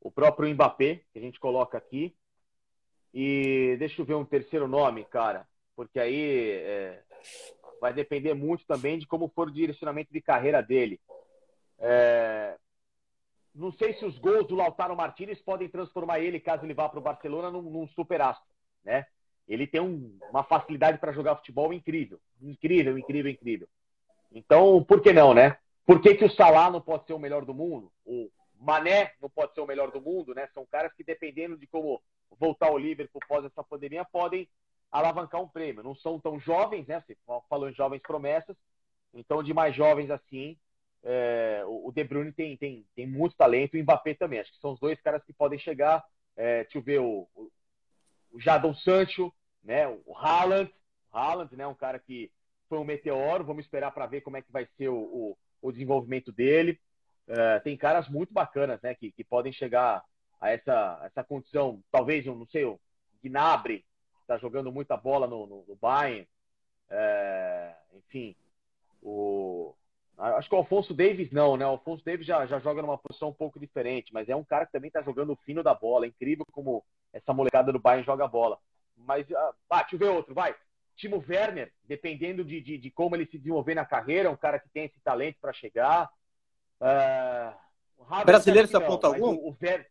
[0.00, 2.16] O próprio Mbappé, que a gente coloca aqui.
[3.12, 7.02] E deixa eu ver um terceiro nome, cara, porque aí é,
[7.80, 11.00] vai depender muito também de como for o direcionamento de carreira dele.
[11.78, 12.58] É,
[13.56, 16.98] não sei se os gols do Lautaro Martinez podem transformar ele, caso ele vá para
[16.98, 18.46] o Barcelona, num, num superastro,
[18.84, 19.06] né?
[19.48, 22.20] Ele tem um, uma facilidade para jogar futebol incrível.
[22.42, 23.68] Incrível, incrível, incrível.
[24.32, 25.56] Então, por que não, né?
[25.86, 27.90] Por que, que o Salah não pode ser o melhor do mundo?
[28.04, 28.28] O
[28.60, 30.48] Mané não pode ser o melhor do mundo, né?
[30.52, 32.02] São caras que, dependendo de como
[32.38, 34.48] voltar ao Liverpool após essa pandemia, podem
[34.90, 35.84] alavancar um prêmio.
[35.84, 37.02] Não são tão jovens, né?
[37.06, 37.16] Você
[37.48, 38.56] falou em jovens promessas.
[39.14, 40.58] Então, de mais jovens assim,
[41.08, 43.76] é, o De Bruyne tem, tem, tem muito talento.
[43.76, 44.40] E o Mbappé também.
[44.40, 46.04] Acho que são os dois caras que podem chegar.
[46.36, 47.28] É, deixa eu ver o,
[48.32, 49.86] o Jadon Sancho, né?
[49.86, 50.70] O Haaland,
[51.12, 51.64] Haaland, né?
[51.64, 52.30] Um cara que
[52.68, 53.44] foi um meteoro.
[53.44, 56.80] Vamos esperar para ver como é que vai ser o, o, o desenvolvimento dele.
[57.28, 58.92] Uh, tem caras muito bacanas, né?
[58.96, 60.02] Que, que podem chegar
[60.40, 61.80] a essa, essa condição.
[61.92, 62.80] Talvez, eu não sei, o
[63.22, 63.84] Gnabry,
[64.22, 66.26] está jogando muita bola no, no, no Bayern.
[66.90, 68.34] É, enfim,
[69.00, 69.72] o,
[70.18, 71.66] acho que o Alfonso Davis não, né?
[71.66, 74.64] O Alfonso Davis já, já joga numa posição um pouco diferente, mas é um cara
[74.64, 76.06] que também está jogando o fino da bola.
[76.06, 78.58] É incrível como essa molecada do Bayern joga bola.
[78.96, 80.54] Mas, ah, ah, deixa eu ver outro, vai.
[80.96, 84.68] Timo Werner, dependendo de, de, de, como ele se desenvolver na carreira, um cara que
[84.70, 86.10] tem esse talento para chegar.
[86.80, 89.34] Uh, Brasileiro você aponta algum?
[89.34, 89.86] O, o Werner...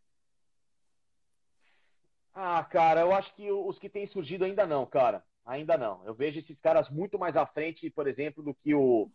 [2.34, 5.22] Ah, cara, eu acho que os que têm surgido ainda não, cara.
[5.44, 6.04] Ainda não.
[6.04, 9.08] Eu vejo esses caras muito mais à frente, por exemplo, do que o,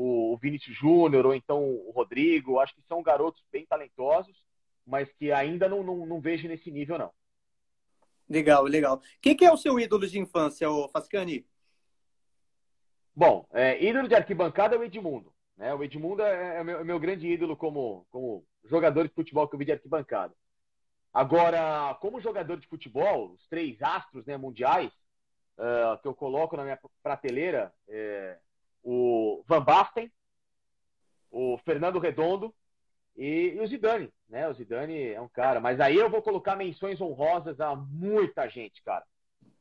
[0.00, 2.60] o Vinícius Júnior ou então o Rodrigo.
[2.60, 4.40] Acho que são garotos bem talentosos,
[4.86, 7.12] mas que ainda não, não, não vejo nesse nível, não.
[8.28, 9.02] Legal, legal.
[9.20, 11.44] Quem que é o seu ídolo de infância, o Fascani?
[13.14, 15.32] Bom, é, ídolo de arquibancada é o Edmundo.
[15.56, 15.74] Né?
[15.74, 19.56] O Edmundo é, é, meu, é meu grande ídolo como, como jogador de futebol que
[19.56, 20.34] eu vi de arquibancada.
[21.12, 24.92] Agora, como jogador de futebol, os três astros né, mundiais
[25.56, 28.38] uh, que eu coloco na minha prateleira, é,
[28.82, 30.10] o Van Basten,
[31.30, 32.54] o Fernando Redondo
[33.16, 34.48] e, e, o Zidane, né?
[34.48, 35.60] O Zidane é um cara.
[35.60, 39.04] Mas aí eu vou colocar menções honrosas a muita gente, cara.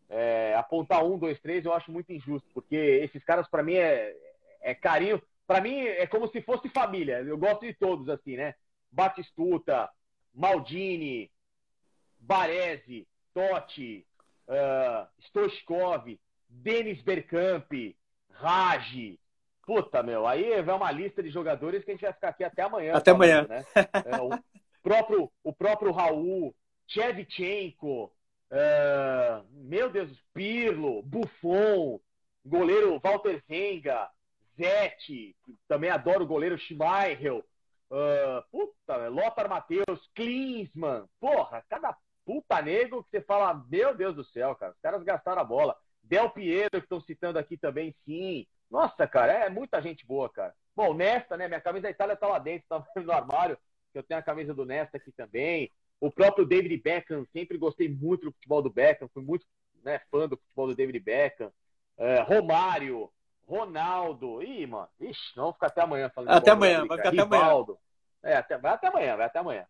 [0.10, 4.16] É, apontar um, dois, três, eu acho muito injusto, porque esses caras, para mim, é,
[4.62, 5.22] é carinho.
[5.46, 7.20] Para mim, é como se fosse família.
[7.22, 8.54] Eu gosto de todos, assim, né?
[8.92, 9.90] Batistuta,
[10.34, 11.32] Maldini,
[12.20, 14.06] Baresi, Totti,
[14.48, 16.18] uh, Stoichkov,
[16.50, 17.72] Denis Bergkamp,
[18.38, 19.18] Raj,
[19.68, 22.62] Puta, meu, aí vai uma lista de jogadores que a gente vai ficar aqui até
[22.62, 22.94] amanhã.
[22.94, 23.48] Até falando, amanhã.
[23.50, 23.66] Né?
[24.06, 24.30] É, o,
[24.82, 26.56] próprio, o próprio Raul,
[26.88, 28.10] Chevchenko,
[28.50, 32.00] é, meu Deus, Pirlo, Buffon,
[32.46, 34.10] goleiro Walter Zenga,
[34.58, 35.36] Zete,
[35.68, 37.44] também adoro o goleiro Schmeichel,
[37.92, 41.96] uh, puta, Lothar Matheus, Klinsmann, porra, cada
[42.26, 45.76] puta negro que você fala, meu Deus do céu, cara, os caras gastaram a bola.
[46.08, 48.46] Del Piero, que estão citando aqui também, sim.
[48.70, 50.54] Nossa, cara, é muita gente boa, cara.
[50.76, 51.48] Bom, Nesta, né?
[51.48, 53.58] Minha camisa da Itália tá lá dentro, tá no armário.
[53.94, 55.72] Eu tenho a camisa do Nesta aqui também.
[56.00, 59.46] O próprio David Beckham, sempre gostei muito do futebol do Beckham, fui muito
[59.84, 61.52] né, fã do futebol do David Beckham.
[61.98, 63.12] É, Romário,
[63.48, 64.44] Ronaldo.
[64.44, 66.32] Ih, mano, ixi, não vamos ficar até amanhã falando.
[66.32, 67.66] Até amanhã, vai ficar até amanhã.
[68.24, 69.66] É, até, vai até amanhã, vai até amanhã.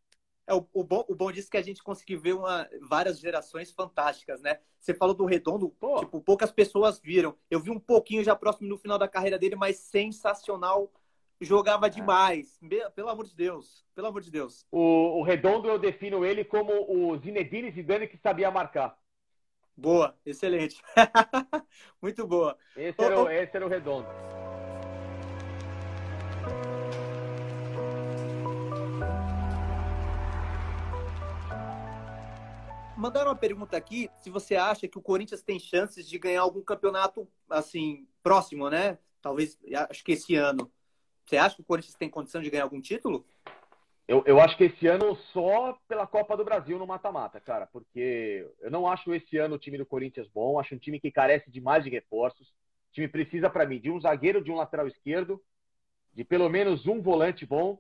[0.48, 3.20] É, o, o, bom, o bom disso é que a gente conseguiu ver uma, várias
[3.20, 4.60] gerações fantásticas, né?
[4.80, 6.00] Você falou do Redondo, Pô.
[6.00, 7.36] tipo, poucas pessoas viram.
[7.52, 10.90] Eu vi um pouquinho já próximo no final da carreira dele, mas sensacional.
[11.40, 11.90] Jogava é.
[11.90, 12.58] demais.
[12.96, 13.86] Pelo amor de Deus.
[13.94, 14.66] Pelo amor de Deus.
[14.72, 18.98] O, o Redondo, eu defino ele como o Zinedine Zidane que sabia marcar.
[19.76, 20.82] Boa, excelente.
[22.02, 22.58] Muito boa.
[22.76, 24.08] Esse era, o, esse era o Redondo.
[32.98, 36.62] Mandaram uma pergunta aqui se você acha que o Corinthians tem chances de ganhar algum
[36.62, 38.98] campeonato assim próximo, né?
[39.22, 39.58] Talvez,
[39.90, 40.72] acho que esse ano.
[41.26, 43.26] Você acha que o Corinthians tem condição de ganhar algum título?
[44.08, 48.50] Eu, eu acho que esse ano só pela Copa do Brasil no mata-mata, cara, porque
[48.62, 51.52] eu não acho esse ano o time do Corinthians bom, acho um time que carece
[51.52, 52.48] de mais de reforços.
[52.48, 55.44] O time precisa, para mim, de um zagueiro, de um lateral esquerdo,
[56.14, 57.78] de pelo menos um volante bom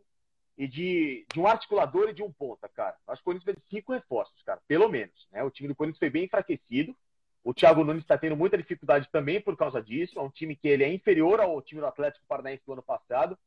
[0.58, 2.96] e de, de um articulador e de um ponta, cara.
[3.08, 5.28] Acho que o Corinthians de cinco reforços, cara, pelo menos.
[5.32, 5.43] Né?
[5.43, 6.96] O time do Corinthians foi bem enfraquecido.
[7.43, 10.17] O Thiago Nunes está tendo muita dificuldade também por causa disso.
[10.17, 13.38] É um time que ele é inferior ao time do Atlético Paranaense do ano passado.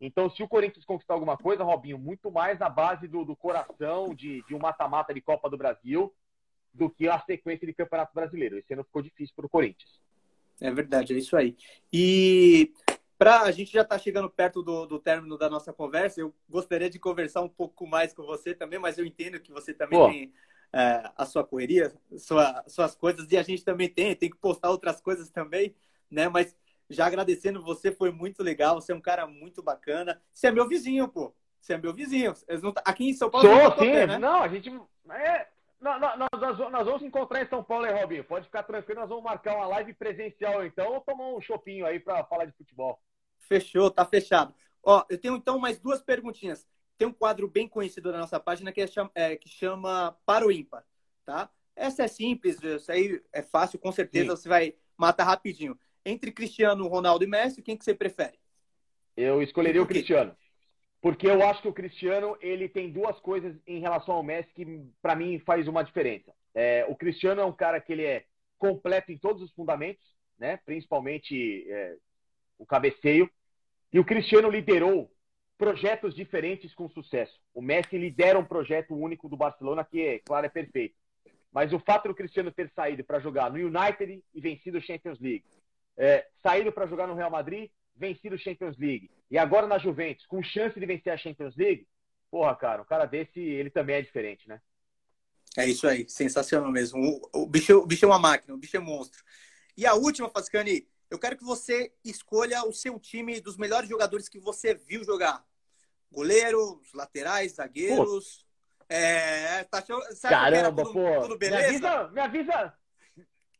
[0.00, 4.14] Então, se o Corinthians conquistar alguma coisa, Robinho, muito mais na base do, do coração,
[4.14, 6.12] de, de um mata-mata de Copa do Brasil,
[6.74, 8.58] do que a sequência de Campeonato Brasileiro.
[8.58, 10.00] Esse ano ficou difícil para o Corinthians.
[10.60, 11.56] É verdade, é isso aí.
[11.92, 12.72] E
[13.18, 16.88] para a gente já está chegando perto do, do término da nossa conversa, eu gostaria
[16.88, 20.08] de conversar um pouco mais com você também, mas eu entendo que você também Pô.
[20.08, 20.32] tem
[20.72, 24.70] é, a sua correria, sua, suas coisas, e a gente também tem, tem que postar
[24.70, 25.74] outras coisas também,
[26.08, 26.28] né?
[26.28, 26.56] Mas
[26.88, 28.76] já agradecendo você, foi muito legal.
[28.76, 30.20] Você é um cara muito bacana.
[30.32, 31.34] Você é meu vizinho, pô.
[31.60, 32.32] Você é meu vizinho.
[32.72, 33.46] Tá, aqui em São Paulo.
[33.46, 33.92] Sou, sim.
[33.92, 34.18] Pé, né?
[34.18, 34.70] Não, a gente.
[35.10, 35.46] É...
[35.80, 38.24] Nós, nós, nós, nós, vamos encontrar em São Paulo, hein, Robinho?
[38.24, 42.00] Pode ficar tranquilo, nós vamos marcar uma live presencial, então, ou tomar um chopinho aí
[42.00, 42.98] para falar de futebol.
[43.48, 44.54] Fechou, tá fechado.
[44.82, 46.66] Ó, eu tenho então mais duas perguntinhas.
[46.96, 50.52] Tem um quadro bem conhecido na nossa página que, é, é, que chama Para o
[50.52, 50.84] Ímpar,
[51.24, 51.50] tá?
[51.74, 54.42] Essa é simples, isso aí é fácil, com certeza Sim.
[54.42, 55.78] você vai matar rapidinho.
[56.04, 58.38] Entre Cristiano, Ronaldo e Messi, quem que você prefere?
[59.16, 60.36] Eu escolheria o Cristiano.
[61.00, 64.84] Porque eu acho que o Cristiano ele tem duas coisas em relação ao Messi que
[65.00, 66.34] para mim faz uma diferença.
[66.54, 68.24] É, o Cristiano é um cara que ele é
[68.58, 70.04] completo em todos os fundamentos,
[70.36, 70.56] né?
[70.64, 71.96] Principalmente é,
[72.58, 73.30] o cabeceio.
[73.92, 75.10] E o Cristiano liderou
[75.56, 77.40] projetos diferentes com sucesso.
[77.52, 80.94] O Messi lidera um projeto único do Barcelona que, é, claro, é perfeito.
[81.52, 85.18] Mas o fato do Cristiano ter saído para jogar no United e vencido o Champions
[85.18, 85.44] League,
[85.96, 90.24] é, saído para jogar no Real Madrid, vencido a Champions League, e agora na Juventus,
[90.26, 91.86] com chance de vencer a Champions League,
[92.30, 94.60] porra, cara, um cara desse, ele também é diferente, né?
[95.56, 97.00] É isso aí, sensacional mesmo.
[97.00, 99.24] O, o, bicho, o bicho é uma máquina, o bicho é monstro.
[99.76, 104.28] E a última, Fascani, eu quero que você escolha o seu time dos melhores jogadores
[104.28, 105.44] que você viu jogar.
[106.10, 108.46] Goleiros, laterais, zagueiros.
[108.88, 109.82] É, tá,
[110.22, 111.20] Caramba, tudo, pô.
[111.22, 111.68] Tudo beleza?
[111.68, 112.74] Me avisa, me avisa,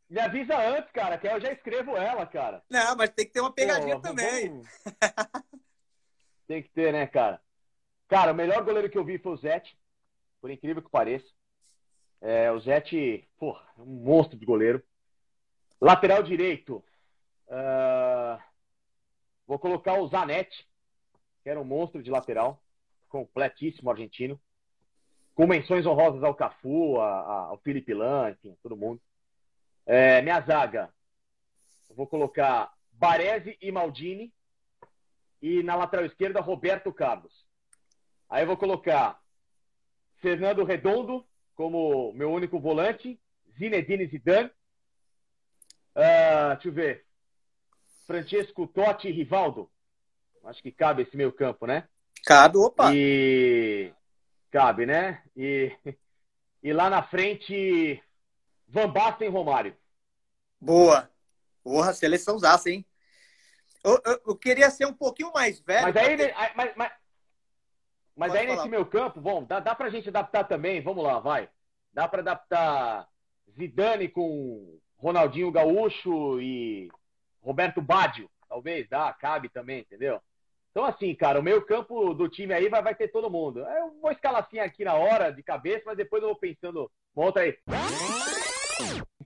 [0.09, 2.63] me avisa antes, cara, que eu já escrevo ela, cara.
[2.69, 4.49] Não, mas tem que ter uma pegadinha Pô, também.
[4.49, 4.69] Vamos...
[6.49, 7.41] tem que ter, né, cara?
[8.09, 9.79] Cara, o melhor goleiro que eu vi foi o Zete,
[10.41, 11.27] por incrível que pareça.
[12.23, 14.83] É, o Zete, pô, um monstro de goleiro.
[15.79, 16.83] Lateral direito.
[17.49, 18.49] Uh...
[19.49, 20.69] Vou colocar o Zanetti,
[21.43, 22.63] que era um monstro de lateral.
[23.09, 24.39] Completíssimo argentino.
[25.35, 29.01] Com menções honrosas ao Cafu, a, a, ao Felipe Lan, enfim, todo mundo.
[29.87, 30.93] É, minha zaga,
[31.97, 34.35] vou colocar Baresi e Maldini.
[35.41, 37.47] E na lateral esquerda, Roberto Carlos.
[38.29, 39.19] Aí eu vou colocar
[40.17, 43.19] Fernando Redondo como meu único volante.
[43.57, 44.51] Zinedine Zidane.
[45.97, 47.08] Uh, deixa eu ver.
[48.09, 49.71] Francesco Totti e Rivaldo.
[50.43, 51.87] Acho que cabe esse meio campo, né?
[52.25, 52.91] Cabe, opa!
[52.95, 53.93] E...
[54.51, 55.23] Cabe, né?
[55.37, 55.77] E,
[56.63, 58.03] e lá na frente,
[58.67, 59.77] Van Basten e Romário.
[60.59, 61.11] Boa.
[61.63, 62.83] Porra, seleção zaça, hein?
[63.85, 65.83] Eu, eu, eu, queria ser um pouquinho mais velho.
[65.83, 66.35] Mas aí, ter...
[66.57, 66.93] mas, mas,
[68.17, 70.81] mas aí nesse meu campo, bom, dá, dá pra gente adaptar também.
[70.81, 71.51] Vamos lá, vai.
[71.93, 73.07] Dá pra adaptar
[73.55, 76.91] Zidane com Ronaldinho Gaúcho e
[77.43, 78.31] Roberto Baggio.
[78.49, 80.21] Talvez, dá, cabe também, entendeu?
[80.71, 83.61] Então, assim, cara, o meio campo do time aí vai, vai ter todo mundo.
[83.61, 86.91] Eu vou escalar assim aqui na hora, de cabeça, mas depois eu vou pensando.
[87.15, 87.59] Monta aí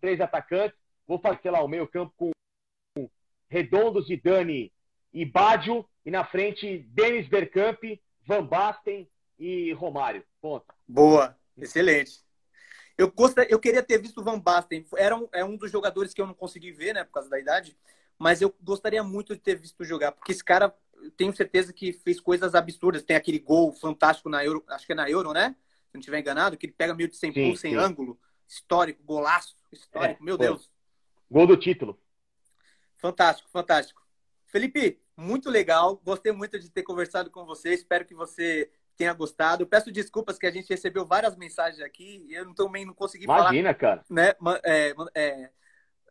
[0.01, 0.79] três atacantes.
[1.07, 3.09] Vou fazer, sei lá, o meio campo com
[3.49, 4.73] Redondo, Zidane
[5.13, 5.89] e Bádio.
[6.05, 7.83] E na frente, Denis Bergkamp,
[8.27, 10.25] Van Basten e Romário.
[10.41, 10.67] Ponto.
[10.87, 12.21] Boa, excelente.
[12.99, 14.85] Eu, gostaria, eu queria ter visto o Van Basten.
[14.97, 17.39] Era um, é um dos jogadores que eu não consegui ver, né, por causa da
[17.39, 17.77] idade.
[18.23, 21.93] Mas eu gostaria muito de ter visto jogar, porque esse cara, eu tenho certeza que
[21.93, 23.03] fez coisas absurdas.
[23.03, 25.57] Tem aquele gol fantástico na Euro, acho que é na Euro, né?
[25.89, 28.17] Se não estiver enganado, que ele pega meio de 100 pulos, sem ângulo.
[28.47, 30.71] Histórico, golaço histórico, é, meu Deus.
[31.29, 32.01] Gol do título.
[32.97, 34.01] Fantástico, fantástico.
[34.47, 35.97] Felipe, muito legal.
[36.05, 37.75] Gostei muito de ter conversado com você.
[37.75, 39.67] Espero que você tenha gostado.
[39.67, 43.75] Peço desculpas que a gente recebeu várias mensagens aqui e eu também não consegui Imagina,
[43.75, 44.05] falar, cara.
[44.09, 45.51] Né, é, é,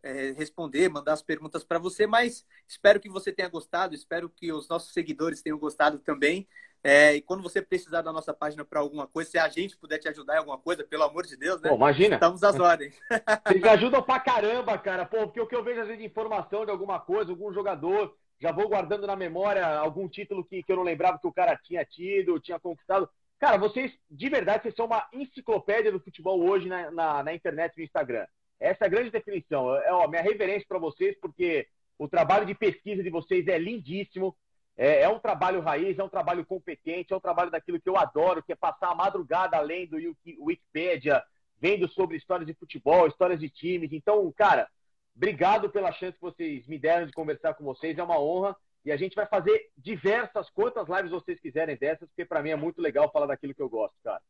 [0.03, 3.93] é, responder, mandar as perguntas para você, mas espero que você tenha gostado.
[3.93, 6.47] Espero que os nossos seguidores tenham gostado também.
[6.83, 9.99] É, e quando você precisar da nossa página para alguma coisa, se a gente puder
[9.99, 11.69] te ajudar em alguma coisa, pelo amor de Deus, né?
[11.69, 12.15] Pô, imagina.
[12.15, 12.95] Estamos às ordens.
[13.47, 15.05] Vocês ajudam pra caramba, cara.
[15.05, 18.15] Pô, porque o que eu vejo às vezes de informação de alguma coisa, algum jogador
[18.41, 21.55] já vou guardando na memória algum título que, que eu não lembrava que o cara
[21.55, 23.07] tinha tido, tinha conquistado.
[23.39, 27.73] Cara, vocês, de verdade, vocês são uma enciclopédia do futebol hoje na, na, na internet
[27.75, 28.25] e no Instagram.
[28.61, 29.75] Essa é a grande definição.
[29.75, 34.37] É ó, minha reverência para vocês, porque o trabalho de pesquisa de vocês é lindíssimo.
[34.77, 37.97] É, é, um trabalho raiz, é um trabalho competente, é um trabalho daquilo que eu
[37.97, 39.97] adoro, que é passar a madrugada além do
[40.39, 41.23] Wikipedia,
[41.59, 43.91] vendo sobre histórias de futebol, histórias de times.
[43.91, 44.69] Então, cara,
[45.15, 48.55] obrigado pela chance que vocês me deram de conversar com vocês, é uma honra.
[48.85, 52.55] E a gente vai fazer diversas, quantas lives vocês quiserem dessas, porque para mim é
[52.55, 54.21] muito legal falar daquilo que eu gosto, cara.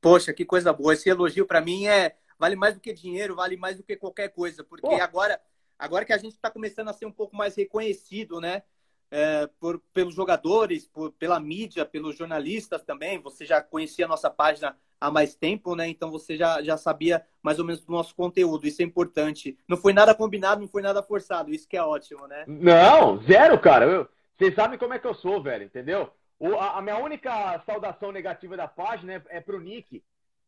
[0.00, 0.94] Poxa, que coisa boa.
[0.94, 4.28] Esse elogio para mim é vale mais do que dinheiro, vale mais do que qualquer
[4.28, 5.02] coisa, porque Pô.
[5.02, 5.40] agora
[5.78, 8.62] agora que a gente está começando a ser um pouco mais reconhecido, né?
[9.10, 13.20] É, por, pelos jogadores, por, pela mídia, pelos jornalistas também.
[13.20, 15.86] Você já conhecia a nossa página há mais tempo, né?
[15.88, 18.66] Então você já, já sabia mais ou menos do nosso conteúdo.
[18.66, 19.58] Isso é importante.
[19.68, 21.52] Não foi nada combinado, não foi nada forçado.
[21.52, 22.44] Isso que é ótimo, né?
[22.46, 23.84] Não, zero, cara.
[23.84, 24.08] Eu,
[24.38, 26.10] vocês sabem como é que eu sou, velho, entendeu?
[26.38, 30.02] O, a, a, minha única saudação negativa da página é, é pro Nick.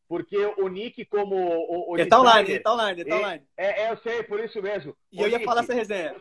[0.09, 3.47] Porque o Nick, como o, o ele tá online, ele tá online, ele tá online.
[3.57, 4.97] É, é, eu sei, por isso mesmo.
[5.11, 6.15] E eu Nick, ia falar essa resenha.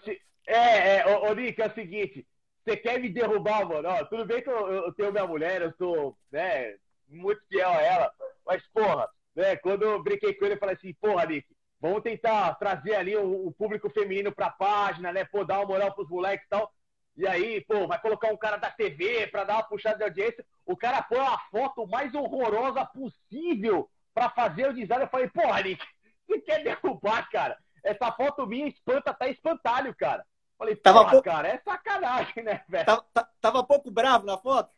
[0.48, 2.26] É, é, o, o Nick, é o seguinte.
[2.64, 3.90] Você quer me derrubar, mano?
[3.90, 6.76] Ó, tudo bem que eu, eu tenho minha mulher, eu sou, né,
[7.10, 8.12] muito fiel a ela.
[8.46, 11.46] Mas, porra, né, quando eu brinquei com ele, eu falei assim, porra, Nick,
[11.82, 15.26] vamos tentar trazer ali o, o público feminino pra página, né?
[15.26, 16.72] Pô, dar uma moral pros moleques e tal.
[17.16, 20.46] E aí, pô, vai colocar um cara da TV pra dar uma puxada de audiência.
[20.66, 25.04] O cara põe a foto mais horrorosa possível pra fazer o design.
[25.04, 25.86] Eu falei, porra, Nick,
[26.28, 27.58] você quer derrubar, cara?
[27.84, 30.26] Essa foto minha espanta até espantalho, cara.
[30.58, 32.86] Falei, tava porra, cara, é sacanagem, né, velho?
[32.86, 33.06] Tava,
[33.42, 34.72] tava pouco bravo na foto?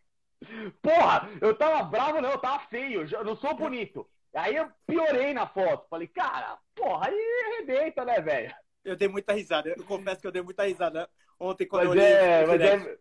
[0.82, 4.08] Porra, eu tava bravo, não, eu tava feio, eu não sou bonito.
[4.34, 5.88] Aí eu piorei na foto.
[5.90, 8.54] Falei, cara, porra, aí arrebenta, né, velho?
[8.84, 11.10] Eu dei muita risada, eu confesso que eu dei muita risada
[11.40, 12.14] ontem quando mas eu olhei.
[12.14, 12.98] É, mas, é,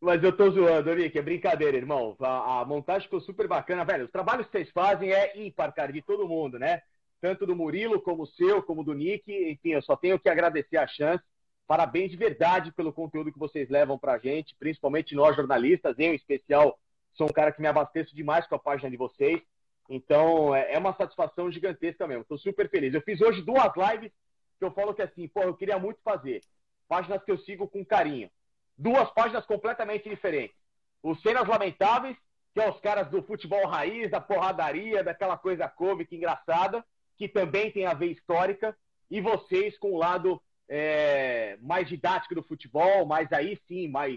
[0.00, 2.16] mas eu tô zoando, Nick, é brincadeira, irmão.
[2.20, 4.06] A, a, montagem ficou super bacana, velho.
[4.06, 6.82] Os trabalhos que vocês fazem é ímpar, cara, de todo mundo, né?
[7.20, 9.30] Tanto do Murilo, como o seu, como do Nick.
[9.30, 11.22] Enfim, eu só tenho que agradecer a chance.
[11.66, 15.94] Parabéns de verdade pelo conteúdo que vocês levam para a gente, principalmente nós jornalistas.
[15.98, 16.78] Eu, em especial,
[17.12, 19.40] sou um cara que me abasteço demais com a página de vocês.
[19.88, 22.22] Então, é, é uma satisfação gigantesca mesmo.
[22.22, 22.94] Estou super feliz.
[22.94, 24.10] Eu fiz hoje duas lives
[24.58, 26.42] que eu falo que assim, pô, eu queria muito fazer.
[26.90, 28.28] Páginas que eu sigo com carinho.
[28.76, 30.56] Duas páginas completamente diferentes.
[31.00, 32.16] Os Cenas Lamentáveis,
[32.52, 36.84] que é os caras do futebol raiz, da porradaria, daquela coisa cômica engraçada,
[37.16, 38.76] que também tem a ver histórica.
[39.08, 44.16] E vocês com o lado é, mais didático do futebol, mas aí sim, mais,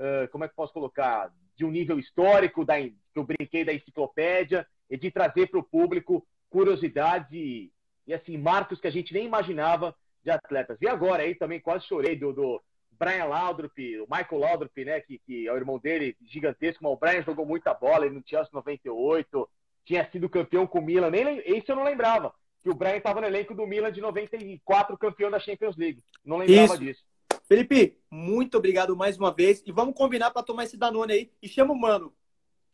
[0.00, 3.74] uh, como é que posso colocar, de um nível histórico, da, que eu brinquei da
[3.74, 7.70] enciclopédia, e de trazer para o público curiosidades e,
[8.06, 9.94] e, assim, marcos que a gente nem imaginava
[10.26, 10.76] de atletas.
[10.82, 12.60] E agora aí também quase chorei do, do
[12.90, 16.96] Brian Laudrup, o Michael Laudrup, né, que, que é o irmão dele, gigantesco, mas o
[16.96, 19.48] Brian jogou muita bola, ele no Chelsea 98,
[19.84, 23.20] tinha sido campeão com o Milan, nem, isso eu não lembrava que o Brian estava
[23.20, 26.02] no elenco do Milan de 94, campeão da Champions League.
[26.24, 26.78] Não lembrava Isso.
[26.78, 27.04] disso.
[27.48, 29.62] Felipe, muito obrigado mais uma vez.
[29.64, 31.30] E vamos combinar para tomar esse Danone aí.
[31.40, 32.12] E chama o Mano.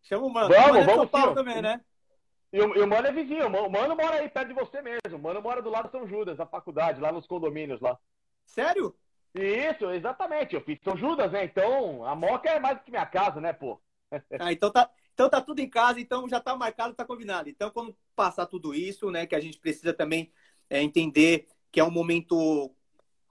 [0.03, 0.49] Chama o Mano.
[0.49, 1.01] Vamos, o Mano é vamos.
[1.01, 1.79] São Paulo também, né?
[2.53, 3.47] E o, e o, Mano é vizinho.
[3.47, 5.17] O Mano mora aí perto de você mesmo.
[5.17, 7.99] O Mano mora do lado de São Judas, da faculdade, lá nos condomínios lá.
[8.45, 8.95] Sério?
[9.35, 10.55] Isso, exatamente.
[10.55, 11.45] Eu fiz São Judas, né?
[11.45, 13.81] Então, a Moca é mais do que minha casa, né, pô?
[14.39, 17.49] Ah, então tá, então tá tudo em casa, então já tá marcado, tá combinado.
[17.49, 20.31] Então quando passar tudo isso, né, que a gente precisa também
[20.69, 22.75] é, entender que é um momento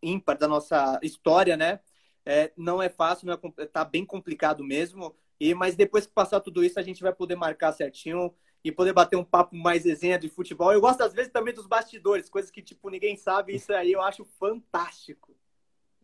[0.01, 1.79] ímpar da nossa história, né?
[2.25, 5.15] É, não é fácil, não é, tá bem complicado mesmo.
[5.39, 8.33] E mas depois que passar tudo isso, a gente vai poder marcar certinho
[8.63, 10.71] e poder bater um papo mais resenha de futebol.
[10.71, 13.55] Eu gosto às vezes também dos bastidores, coisas que tipo ninguém sabe.
[13.55, 15.35] Isso aí eu acho fantástico.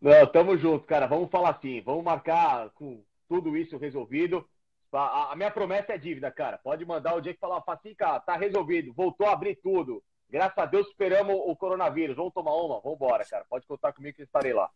[0.00, 1.06] Não, tamo junto, cara.
[1.06, 4.48] Vamos falar assim, vamos marcar com tudo isso resolvido.
[4.92, 6.58] A, a, minha promessa é dívida, cara.
[6.58, 10.02] Pode mandar o dia que falar, Facica, tá resolvido, voltou a abrir tudo.
[10.30, 12.16] Graças a Deus superamos o coronavírus.
[12.16, 12.80] Vamos tomar uma?
[12.80, 13.44] Vamos embora, cara.
[13.48, 14.70] Pode contar comigo que eu estarei lá.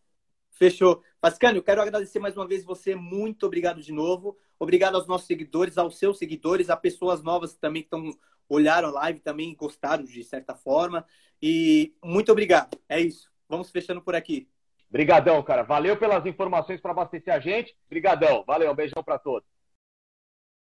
[0.52, 1.02] Fechou.
[1.20, 2.94] Pascânio, eu quero agradecer mais uma vez você.
[2.94, 4.36] Muito obrigado de novo.
[4.58, 8.16] Obrigado aos nossos seguidores, aos seus seguidores, a pessoas novas também que estão
[8.48, 11.04] olharam a live também gostaram de certa forma.
[11.40, 12.78] E muito obrigado.
[12.88, 13.30] É isso.
[13.48, 14.48] Vamos fechando por aqui.
[14.88, 15.62] Obrigadão, cara.
[15.62, 17.74] Valeu pelas informações para abastecer a gente.
[17.86, 18.44] Obrigadão.
[18.46, 18.70] Valeu.
[18.70, 19.48] Um beijão para todos.